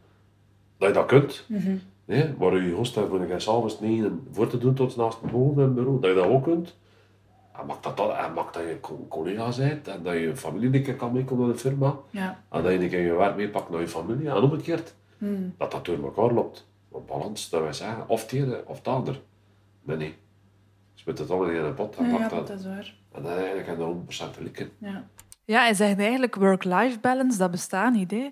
dat 0.79 0.89
je 0.89 0.95
dat 0.95 1.07
kunt. 1.07 1.45
Mm 1.49 1.59
-hmm. 1.59 1.81
nee, 2.05 2.35
maar 2.39 2.63
je 2.63 2.73
host 2.73 2.95
hebt 2.95 3.09
voor 3.09 3.21
een 3.21 3.41
s'avonds 3.41 3.81
negen 3.81 4.27
voor 4.31 4.47
te 4.47 4.59
doen 4.59 4.75
tot 4.75 4.97
naast 4.97 5.21
het 5.21 5.31
bureau, 5.31 6.01
dat 6.01 6.11
je 6.11 6.17
dat 6.17 6.27
ook 6.27 6.43
kunt. 6.43 6.77
En 7.61 7.67
maakt 7.67 7.83
dat, 7.83 7.97
dat, 7.97 8.17
en 8.17 8.33
maakt 8.33 8.55
dat 8.55 8.63
je 8.63 8.79
een 8.83 9.09
collega 9.09 9.57
bent 9.57 9.89
en 9.89 10.03
dat 10.03 10.15
je 10.15 10.27
een 10.27 10.37
familie 10.37 10.75
een 10.75 10.83
keer 10.83 10.97
kan 10.97 11.13
meekomen 11.13 11.45
naar 11.45 11.55
de 11.55 11.61
firma. 11.61 11.97
Ja. 12.11 12.43
En 12.51 12.63
dat 12.63 12.73
je 12.73 12.79
een 12.79 12.89
keer 12.89 13.01
je 13.01 13.13
werk 13.13 13.37
meepakt 13.37 13.71
naar 13.71 13.81
je 13.81 13.89
familie. 13.89 14.29
En 14.29 14.37
omgekeerd. 14.37 14.95
Hmm. 15.19 15.55
Dat 15.59 15.71
dat 15.71 15.85
door 15.85 16.03
elkaar 16.05 16.33
loopt. 16.33 16.67
Want 16.89 17.07
balans, 17.07 17.51
dat 17.51 17.63
wij 17.63 17.73
zeggen, 17.73 18.09
of 18.09 18.23
het 18.23 18.33
ene 18.33 18.63
of 18.67 18.77
het 18.77 18.89
ander. 18.89 19.21
Maar 19.83 19.97
nee. 19.97 20.17
Dus 20.95 21.05
met 21.05 21.19
het 21.19 21.31
allemaal 21.31 21.49
in 21.49 21.65
een 21.65 21.75
pot. 21.75 21.97
En, 21.97 22.11
ja, 22.11 22.19
ja, 22.19 22.29
dat, 22.29 22.47
dat 22.47 22.59
is 22.59 22.67
waar. 22.67 22.95
En 23.13 23.23
dan 23.23 23.33
eigenlijk 23.33 23.69
een 23.69 24.07
100% 24.39 24.43
likken. 24.43 24.71
Ja. 24.79 25.05
Ja, 25.47 25.69
en 25.69 25.75
zegt 25.75 25.99
eigenlijk 25.99 26.35
work-life 26.35 26.99
balance, 27.01 27.39
dat 27.39 27.51
bestaat 27.51 27.93
niet. 27.93 28.11
Hè. 28.11 28.31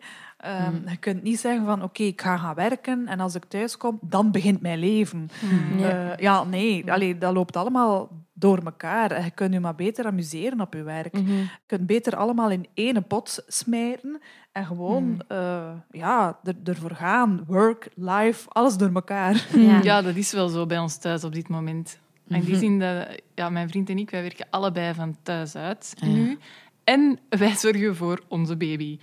Um, 0.67 0.83
Je 0.89 0.97
kunt 0.97 1.23
niet 1.23 1.41
zeggen 1.41 1.67
van 1.67 1.83
oké, 1.83 2.03
ik 2.03 2.21
ga 2.21 2.37
gaan 2.37 2.55
werken 2.55 3.07
en 3.07 3.21
als 3.21 3.35
ik 3.35 3.45
thuis 3.45 3.77
kom, 3.77 3.99
dan 4.01 4.31
begint 4.31 4.61
mijn 4.61 4.79
leven. 4.79 5.29
Mm. 5.43 5.79
Uh, 5.79 6.17
ja, 6.17 6.45
nee, 6.45 6.93
allee, 6.93 7.19
dat 7.19 7.33
loopt 7.33 7.57
allemaal 7.57 8.09
door 8.35 8.59
elkaar. 8.65 9.25
Je 9.25 9.31
kunt 9.31 9.53
je 9.53 9.61
maar 9.61 9.75
beter 9.75 10.07
amuseren 10.07 10.61
op 10.61 10.75
je 10.75 10.83
werk. 10.83 11.13
Mm 11.13 11.27
-hmm. 11.27 11.39
Je 11.39 11.49
kunt 11.67 11.87
beter 11.87 12.17
allemaal 12.17 12.51
in 12.51 12.67
één 12.75 13.07
pot 13.07 13.45
smijten 13.47 14.21
en 14.53 14.67
gewoon 14.67 15.05
mm. 15.05 15.21
uh, 15.29 15.71
ja, 15.91 16.39
er, 16.45 16.55
ervoor 16.65 16.95
gaan. 16.95 17.45
Work, 17.47 17.89
life, 17.95 18.49
alles 18.49 18.77
door 18.77 18.91
elkaar. 18.95 19.47
Ja. 19.55 19.81
ja, 19.83 20.03
dat 20.03 20.17
is 20.17 20.33
wel 20.33 20.49
zo 20.49 20.67
bij 20.67 20.79
ons 20.79 20.97
thuis 20.97 21.25
op 21.25 21.33
dit 21.35 21.49
moment. 21.49 21.99
In 22.29 22.41
die 22.41 22.51
mhm. 22.51 22.59
zin 22.59 22.79
dat 22.79 23.23
ja, 23.35 23.51
mijn 23.51 23.69
vriend 23.69 23.91
en 23.91 23.99
ik, 23.99 24.11
wij 24.11 24.23
werken 24.23 24.47
allebei 24.51 24.95
van 24.95 25.17
thuis 25.23 25.57
uit 25.57 25.95
nu. 26.01 26.39
En 26.85 27.19
wij 27.29 27.57
zorgen 27.57 27.97
voor 27.97 28.21
onze 28.29 28.57
baby 28.57 28.99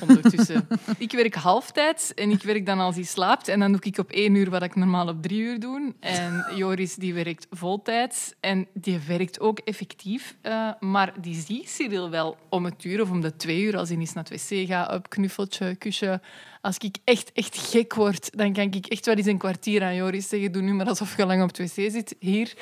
ondertussen. 0.00 0.68
ik 0.98 1.12
werk 1.12 1.34
halftijds 1.34 2.14
en 2.14 2.30
ik 2.30 2.42
werk 2.42 2.66
dan 2.66 2.80
als 2.80 2.94
hij 2.94 3.04
slaapt. 3.04 3.48
En 3.48 3.60
dan 3.60 3.72
doe 3.72 3.80
ik 3.80 3.98
op 3.98 4.10
één 4.10 4.34
uur 4.34 4.50
wat 4.50 4.62
ik 4.62 4.74
normaal 4.74 5.08
op 5.08 5.22
drie 5.22 5.40
uur 5.40 5.60
doe. 5.60 5.94
En 6.00 6.46
Joris 6.56 6.94
die 6.94 7.14
werkt 7.14 7.46
voltijds 7.50 8.34
en 8.40 8.66
die 8.74 8.98
werkt 9.06 9.40
ook 9.40 9.58
effectief. 9.58 10.36
Uh, 10.42 10.70
maar 10.80 11.12
die 11.20 11.34
ziet 11.34 11.70
Cyril 11.70 12.10
wel 12.10 12.36
om 12.48 12.64
het 12.64 12.84
uur 12.84 13.00
of 13.00 13.10
om 13.10 13.20
de 13.20 13.36
twee 13.36 13.62
uur 13.62 13.76
als 13.76 13.88
hij 13.88 13.98
eens 13.98 14.12
naar 14.12 14.24
het 14.28 14.48
wc 14.48 14.66
gaat, 14.66 14.94
op 14.94 15.08
knuffeltje, 15.08 15.74
kusje. 15.74 16.20
Als 16.60 16.78
ik 16.78 16.96
echt, 17.04 17.32
echt 17.32 17.56
gek 17.70 17.94
word, 17.94 18.38
dan 18.38 18.52
kan 18.52 18.72
ik 18.72 18.86
echt 18.86 19.06
wel 19.06 19.14
eens 19.14 19.26
een 19.26 19.38
kwartier 19.38 19.82
aan 19.82 19.94
Joris 19.94 20.28
zeggen. 20.28 20.52
Doe 20.52 20.62
nu 20.62 20.72
maar 20.72 20.86
alsof 20.86 21.16
je 21.16 21.26
lang 21.26 21.42
op 21.42 21.56
het 21.56 21.58
wc 21.58 21.90
zit. 21.90 22.16
Hier, 22.18 22.54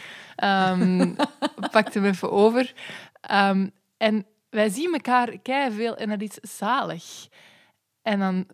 um, 0.45 1.17
pak 1.71 1.95
hem 1.95 2.05
even 2.05 2.31
over. 2.31 2.75
Um, 3.31 3.71
en 3.97 4.27
wij 4.53 4.69
zien 4.69 4.93
elkaar 4.93 5.73
veel 5.73 5.97
en 5.97 6.09
dat 6.09 6.21
is 6.21 6.57
zalig. 6.57 7.29
En 8.03 8.19
dan, 8.19 8.47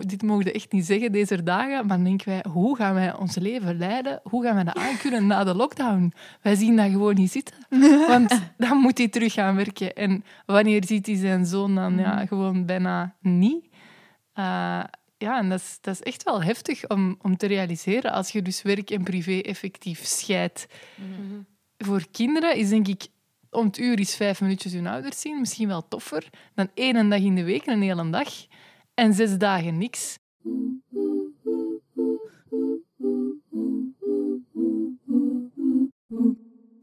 dit 0.00 0.22
mogen 0.22 0.44
we 0.44 0.52
echt 0.52 0.72
niet 0.72 0.86
zeggen 0.86 1.12
deze 1.12 1.42
dagen, 1.42 1.86
maar 1.86 1.96
dan 1.96 2.04
denken 2.04 2.28
wij, 2.28 2.44
hoe 2.50 2.76
gaan 2.76 2.94
wij 2.94 3.16
ons 3.16 3.36
leven 3.36 3.78
leiden? 3.78 4.20
Hoe 4.22 4.44
gaan 4.44 4.54
wij 4.54 4.64
dat 4.64 4.76
aankunnen 4.76 5.26
na 5.26 5.44
de 5.44 5.54
lockdown? 5.54 6.12
Wij 6.42 6.54
zien 6.54 6.76
dat 6.76 6.90
gewoon 6.90 7.14
niet 7.14 7.30
zitten. 7.30 7.54
Want 8.08 8.40
dan 8.56 8.78
moet 8.78 8.98
hij 8.98 9.08
terug 9.08 9.32
gaan 9.32 9.56
werken. 9.56 9.94
En 9.94 10.24
wanneer 10.46 10.84
ziet 10.84 11.06
hij 11.06 11.16
zijn 11.16 11.46
zoon 11.46 11.74
dan 11.74 11.98
ja, 11.98 12.26
gewoon 12.26 12.66
bijna 12.66 13.16
niet? 13.20 13.64
Eh, 14.32 14.84
ja, 15.18 15.38
en 15.38 15.48
dat 15.48 15.60
is, 15.60 15.78
dat 15.80 15.94
is 15.94 16.02
echt 16.02 16.22
wel 16.22 16.42
heftig 16.42 16.88
om, 16.88 17.16
om 17.22 17.36
te 17.36 17.46
realiseren 17.46 18.12
als 18.12 18.30
je 18.30 18.42
dus 18.42 18.62
werk 18.62 18.90
en 18.90 19.04
privé 19.04 19.38
effectief 19.38 20.04
scheidt. 20.04 20.66
Voor 21.78 22.06
kinderen 22.10 22.56
is 22.56 22.68
denk 22.68 22.88
ik 22.88 23.06
om 23.56 23.66
het 23.66 23.78
uur 23.78 24.00
is 24.00 24.16
vijf 24.16 24.40
minuutjes 24.40 24.72
hun 24.72 24.86
ouders 24.86 25.20
zien 25.20 25.40
misschien 25.40 25.68
wel 25.68 25.88
toffer 25.88 26.30
dan 26.54 26.68
één 26.74 27.08
dag 27.10 27.20
in 27.20 27.34
de 27.34 27.44
week, 27.44 27.66
een 27.66 27.82
hele 27.82 28.10
dag, 28.10 28.28
en 28.94 29.14
zes 29.14 29.38
dagen 29.38 29.78
niks. 29.78 30.18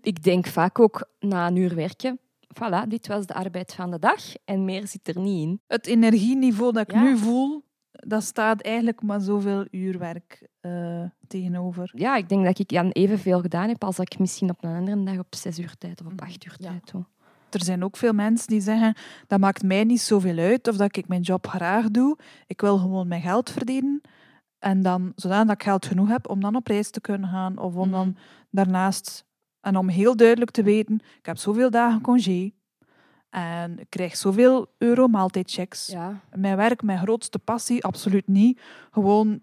Ik 0.02 0.24
denk 0.24 0.48
vaak 0.48 0.80
ook 0.80 1.10
na 1.20 1.48
een 1.48 1.56
uur 1.56 1.76
werken, 1.76 2.20
voilà, 2.54 2.88
dit 2.88 3.08
was 3.08 3.26
de 3.26 3.34
arbeid 3.34 3.74
van 3.74 3.92
de 3.92 4.00
dag 4.00 4.36
en 4.46 4.66
meer 4.66 4.88
zit 4.88 5.08
er 5.08 5.20
niet 5.20 5.42
in. 5.48 5.62
Het 5.68 5.88
energieniveau 5.88 6.72
dat 6.72 6.82
ik 6.90 6.92
Ja. 6.92 7.04
nu 7.04 7.18
voel, 7.18 7.64
dat 8.06 8.24
staat 8.24 8.62
eigenlijk 8.62 9.02
maar 9.02 9.22
zoveel 9.22 9.66
uurwerk 9.72 10.48
eh, 10.60 11.04
tegenover. 11.28 11.92
Ja, 11.96 12.16
ik 12.16 12.30
denk 12.30 12.46
dat 12.46 12.60
ik 12.60 12.70
dan 12.70 12.90
evenveel 12.90 13.42
gedaan 13.42 13.68
heb 13.68 13.84
als 13.84 13.96
dat 13.96 14.14
ik 14.14 14.20
misschien 14.20 14.50
op 14.50 14.64
een 14.64 14.76
andere 14.76 15.04
dag 15.04 15.18
op 15.18 15.36
zes 15.36 15.60
uur 15.60 15.76
tijd 15.78 16.02
of 16.02 16.12
op 16.12 16.22
acht 16.22 16.46
uur 16.46 16.58
tijd 16.58 16.92
doe. 16.92 17.06
Er 17.50 17.64
zijn 17.64 17.84
ook 17.84 17.98
veel 17.98 18.14
mensen 18.14 18.48
die 18.48 18.62
zeggen, 18.62 18.96
dat 19.28 19.40
maakt 19.40 19.64
mij 19.64 19.84
niet 19.84 20.02
zoveel 20.02 20.38
uit 20.38 20.68
of 20.68 20.78
dat 20.78 20.98
ik 20.98 21.08
mijn 21.08 21.22
job 21.22 21.48
graag 21.48 21.90
doe. 21.90 22.18
Ik 22.48 22.62
wil 22.62 22.78
gewoon 22.78 23.08
mijn 23.08 23.22
geld 23.22 23.50
verdienen. 23.50 24.02
En 24.60 24.82
dan, 24.82 25.12
zodat 25.16 25.50
ik 25.50 25.64
geld 25.64 25.86
genoeg 25.86 26.08
heb 26.08 26.30
om 26.30 26.42
dan 26.42 26.56
op 26.56 26.68
reis 26.68 26.90
te 26.90 27.02
kunnen 27.02 27.30
gaan. 27.30 27.58
Of 27.58 27.76
om 27.76 27.92
dan 27.92 28.18
daarnaast... 28.50 29.26
En 29.62 29.78
om 29.78 29.90
heel 29.90 30.16
duidelijk 30.16 30.52
te 30.52 30.64
weten, 30.64 31.00
ik 31.18 31.26
heb 31.26 31.38
zoveel 31.38 31.70
dagen 31.70 32.02
congé. 32.02 32.52
En 33.34 33.80
ik 33.80 33.90
krijg 33.90 34.16
zoveel 34.16 34.68
euro 34.78 35.08
maaltijdchecks. 35.08 35.88
Ja. 35.88 36.20
Mijn 36.34 36.58
werk, 36.58 36.82
mijn 36.82 37.00
grootste 37.00 37.40
passie, 37.40 37.84
absoluut 37.84 38.28
niet. 38.28 38.60
Gewoon 38.92 39.42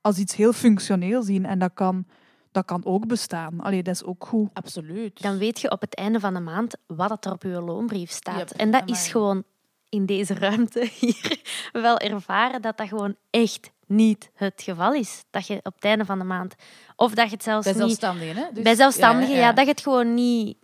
als 0.00 0.18
iets 0.18 0.36
heel 0.36 0.52
functioneel 0.52 1.22
zien. 1.22 1.46
En 1.46 1.58
dat 1.58 1.70
kan, 1.74 2.06
dat 2.52 2.64
kan 2.64 2.84
ook 2.84 3.06
bestaan. 3.06 3.60
Allee, 3.60 3.82
dat 3.82 3.94
is 3.94 4.04
ook 4.04 4.26
goed. 4.26 4.50
Absoluut. 4.52 5.22
Dan 5.22 5.38
weet 5.38 5.60
je 5.60 5.70
op 5.70 5.80
het 5.80 5.94
einde 5.94 6.20
van 6.20 6.34
de 6.34 6.40
maand 6.40 6.76
wat 6.86 7.24
er 7.24 7.32
op 7.32 7.42
je 7.42 7.60
loonbrief 7.60 8.10
staat. 8.10 8.38
Yep, 8.38 8.50
en 8.50 8.70
dat 8.70 8.80
amai. 8.80 8.92
is 8.98 9.08
gewoon 9.08 9.44
in 9.88 10.06
deze 10.06 10.34
ruimte 10.34 10.88
hier 11.00 11.40
wel 11.72 11.98
ervaren 11.98 12.62
dat 12.62 12.76
dat 12.76 12.88
gewoon 12.88 13.16
echt 13.30 13.70
niet 13.86 14.30
het 14.34 14.62
geval 14.62 14.94
is. 14.94 15.24
Dat 15.30 15.46
je 15.46 15.60
op 15.62 15.74
het 15.74 15.84
einde 15.84 16.04
van 16.04 16.18
de 16.18 16.24
maand... 16.24 16.54
Of 16.96 17.14
dat 17.14 17.26
je 17.26 17.34
het 17.34 17.42
zelfs 17.42 17.64
Bij 17.64 17.72
niet... 17.72 17.82
zelfstandigen, 17.82 18.36
hè? 18.36 18.44
Dus- 18.52 18.62
bij 18.62 18.74
zelfstandigen, 18.74 19.34
ja, 19.34 19.40
ja, 19.40 19.46
ja. 19.46 19.52
Dat 19.52 19.64
je 19.64 19.70
het 19.70 19.80
gewoon 19.80 20.14
niet, 20.14 20.56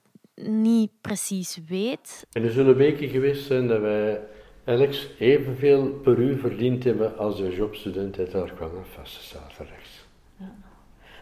niet 0.42 0.90
precies 1.00 1.58
weet. 1.66 2.26
En 2.32 2.44
er 2.44 2.50
zullen 2.50 2.76
weken 2.76 3.08
geweest 3.08 3.46
zijn 3.46 3.68
dat 3.68 3.80
wij 3.80 4.20
Alex 4.64 5.08
evenveel 5.18 5.88
per 5.88 6.18
uur 6.18 6.38
verdiend 6.38 6.84
hebben 6.84 7.18
als 7.18 7.36
de 7.36 7.54
jobstudent 7.54 8.18
uit 8.18 8.30
daar 8.30 8.52
kwam, 8.52 8.70
vaste 8.84 9.22
zaterdags. 9.22 10.06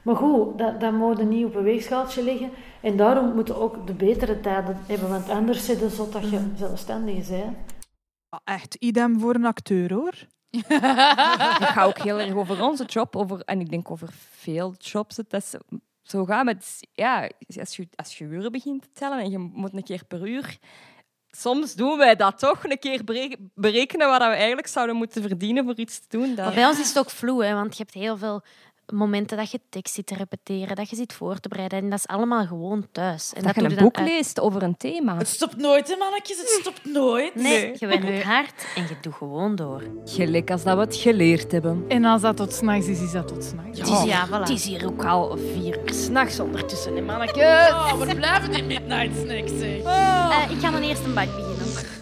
Maar 0.02 0.16
goed, 0.16 0.59
dat, 0.59 0.81
dat 0.81 0.92
moet 0.92 1.29
niet 1.29 1.44
op 1.44 1.55
een 1.55 1.62
weegschaaltje 1.62 2.22
liggen. 2.22 2.50
En 2.81 2.96
daarom 2.96 3.35
moeten 3.35 3.55
we 3.55 3.61
ook 3.61 3.87
de 3.87 3.94
betere 3.94 4.40
tijden 4.40 4.76
hebben. 4.87 5.09
Want 5.09 5.29
anders 5.29 5.64
zit 5.64 5.81
het 5.81 5.92
zo 5.92 6.09
dat 6.09 6.31
je 6.31 6.50
zelfstandig 6.57 7.29
bent. 7.29 7.57
Echt 8.44 8.74
idem 8.74 9.20
voor 9.20 9.35
een 9.35 9.44
acteur, 9.44 9.92
hoor. 9.92 10.14
Het 10.66 11.68
gaat 11.68 11.87
ook 11.87 11.98
heel 11.98 12.20
erg 12.20 12.35
over 12.35 12.62
onze 12.62 12.85
job, 12.85 13.16
over, 13.16 13.40
en 13.40 13.61
ik 13.61 13.70
denk 13.70 13.90
over 13.90 14.09
veel 14.12 14.74
jobs. 14.79 15.16
Dat 15.16 15.33
is 15.33 15.55
zo 16.06 16.24
gaat 16.24 16.44
met, 16.44 16.80
ja, 16.92 17.30
als 17.58 17.76
je, 17.76 17.88
als 17.94 18.18
je 18.18 18.24
uren 18.24 18.52
begint 18.52 18.82
te 18.82 18.88
tellen 18.92 19.18
en 19.18 19.30
je 19.30 19.38
moet 19.38 19.72
een 19.72 19.82
keer 19.82 20.04
per 20.04 20.28
uur. 20.28 20.58
Soms 21.30 21.74
doen 21.74 21.98
wij 21.98 22.16
dat 22.16 22.38
toch, 22.38 22.64
een 22.64 22.78
keer 22.78 23.04
bere- 23.04 23.36
berekenen 23.54 24.08
wat 24.08 24.18
we 24.18 24.24
eigenlijk 24.24 24.66
zouden 24.66 24.96
moeten 24.96 25.22
verdienen 25.22 25.64
voor 25.64 25.76
iets 25.76 25.98
te 25.98 26.18
doen. 26.18 26.34
Dat... 26.34 26.44
Maar 26.44 26.54
bij 26.54 26.66
ons 26.66 26.78
is 26.78 26.88
het 26.88 26.98
ook 26.98 27.10
vloe, 27.10 27.52
want 27.52 27.76
je 27.76 27.82
hebt 27.82 27.94
heel 27.94 28.16
veel 28.16 28.42
momenten 28.92 29.37
dat 29.37 29.51
je 29.51 29.61
tekst 29.70 29.94
zit 29.94 30.07
te 30.07 30.14
repeteren, 30.14 30.77
dat 30.77 30.90
je 30.90 30.96
zit 30.96 31.12
voor 31.12 31.40
te 31.40 31.49
bereiden. 31.49 31.79
En 31.79 31.90
dat 31.90 31.99
is 31.99 32.07
allemaal 32.07 32.46
gewoon 32.46 32.87
thuis. 32.92 33.33
En 33.33 33.42
dat 33.42 33.55
je 33.55 33.62
een 33.62 33.75
boek 33.77 33.96
uit- 33.96 34.09
leest 34.09 34.40
over 34.40 34.62
een 34.62 34.77
thema. 34.77 35.16
Het 35.16 35.29
stopt 35.29 35.57
nooit, 35.57 35.88
hè, 35.88 35.96
mannetjes. 35.96 36.38
Het 36.38 36.49
stopt 36.61 36.85
nooit. 36.85 37.35
Nee, 37.35 37.72
je 37.79 37.87
werkt 37.87 38.22
hard 38.22 38.66
en 38.77 38.83
je 38.83 38.96
doet 39.01 39.14
gewoon 39.14 39.55
door. 39.57 39.83
Gelijk 40.05 40.51
als 40.51 40.62
dat 40.62 40.75
we 40.77 40.81
het 40.81 40.96
geleerd 40.96 41.53
hebben. 41.53 41.85
En 41.88 42.05
als 42.05 42.20
dat 42.22 42.37
tot 42.37 42.53
s'nachts 42.55 42.87
is, 42.87 43.01
is 43.01 43.12
dat 43.12 43.29
tot 43.29 43.44
s'nachts. 43.44 43.79
Het 43.79 43.88
is, 43.88 44.03
ja, 44.03 44.27
voilà. 44.29 44.31
Het 44.31 44.49
is 44.49 44.64
hier 44.64 44.87
ook 44.87 45.05
al 45.05 45.37
vier 45.53 45.79
uur 45.85 45.94
s'nachts 45.94 46.40
ondertussen, 46.40 46.96
hè, 46.96 47.03
mannetjes. 47.03 47.44
Oh, 47.70 47.92
we 48.01 48.14
blijven 48.14 48.53
in 48.55 48.66
midnight 48.66 49.16
snacks, 49.18 49.53
zeg. 49.59 49.83
Eh, 49.83 50.46
ik 50.51 50.59
ga 50.61 50.70
dan 50.70 50.83
eerst 50.83 51.05
een 51.05 51.14
bak 51.14 51.27
beginnen. 51.27 51.55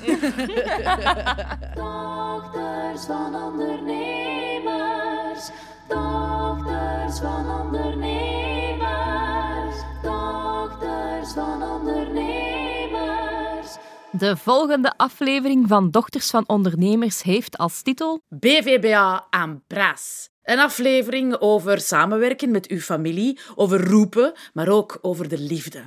Dochters 1.74 3.04
van 3.06 3.34
ondernemers, 3.34 5.48
dochters 5.88 7.18
van 7.18 7.60
ondernemers, 7.60 9.76
dochters 10.02 11.32
van 11.32 11.62
ondernemers. 11.62 13.76
De 14.10 14.36
volgende 14.36 14.96
aflevering 14.96 15.68
van 15.68 15.90
Dochters 15.90 16.30
van 16.30 16.44
Ondernemers 16.46 17.22
heeft 17.22 17.58
als 17.58 17.82
titel 17.82 18.20
BVBA 18.28 19.26
aan 19.30 19.64
Bras. 19.66 20.28
Een 20.42 20.58
aflevering 20.58 21.40
over 21.40 21.80
samenwerken 21.80 22.50
met 22.50 22.68
uw 22.68 22.80
familie, 22.80 23.38
over 23.54 23.90
roepen, 23.90 24.32
maar 24.52 24.68
ook 24.68 24.98
over 25.02 25.28
de 25.28 25.38
liefde. 25.38 25.82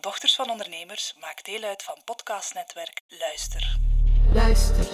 Dochters 0.00 0.34
van 0.34 0.50
Ondernemers 0.50 1.16
maakt 1.20 1.44
deel 1.44 1.62
uit 1.62 1.82
van 1.82 1.98
podcastnetwerk 2.04 3.00
Luister. 3.08 3.78
Luister. 4.32 4.86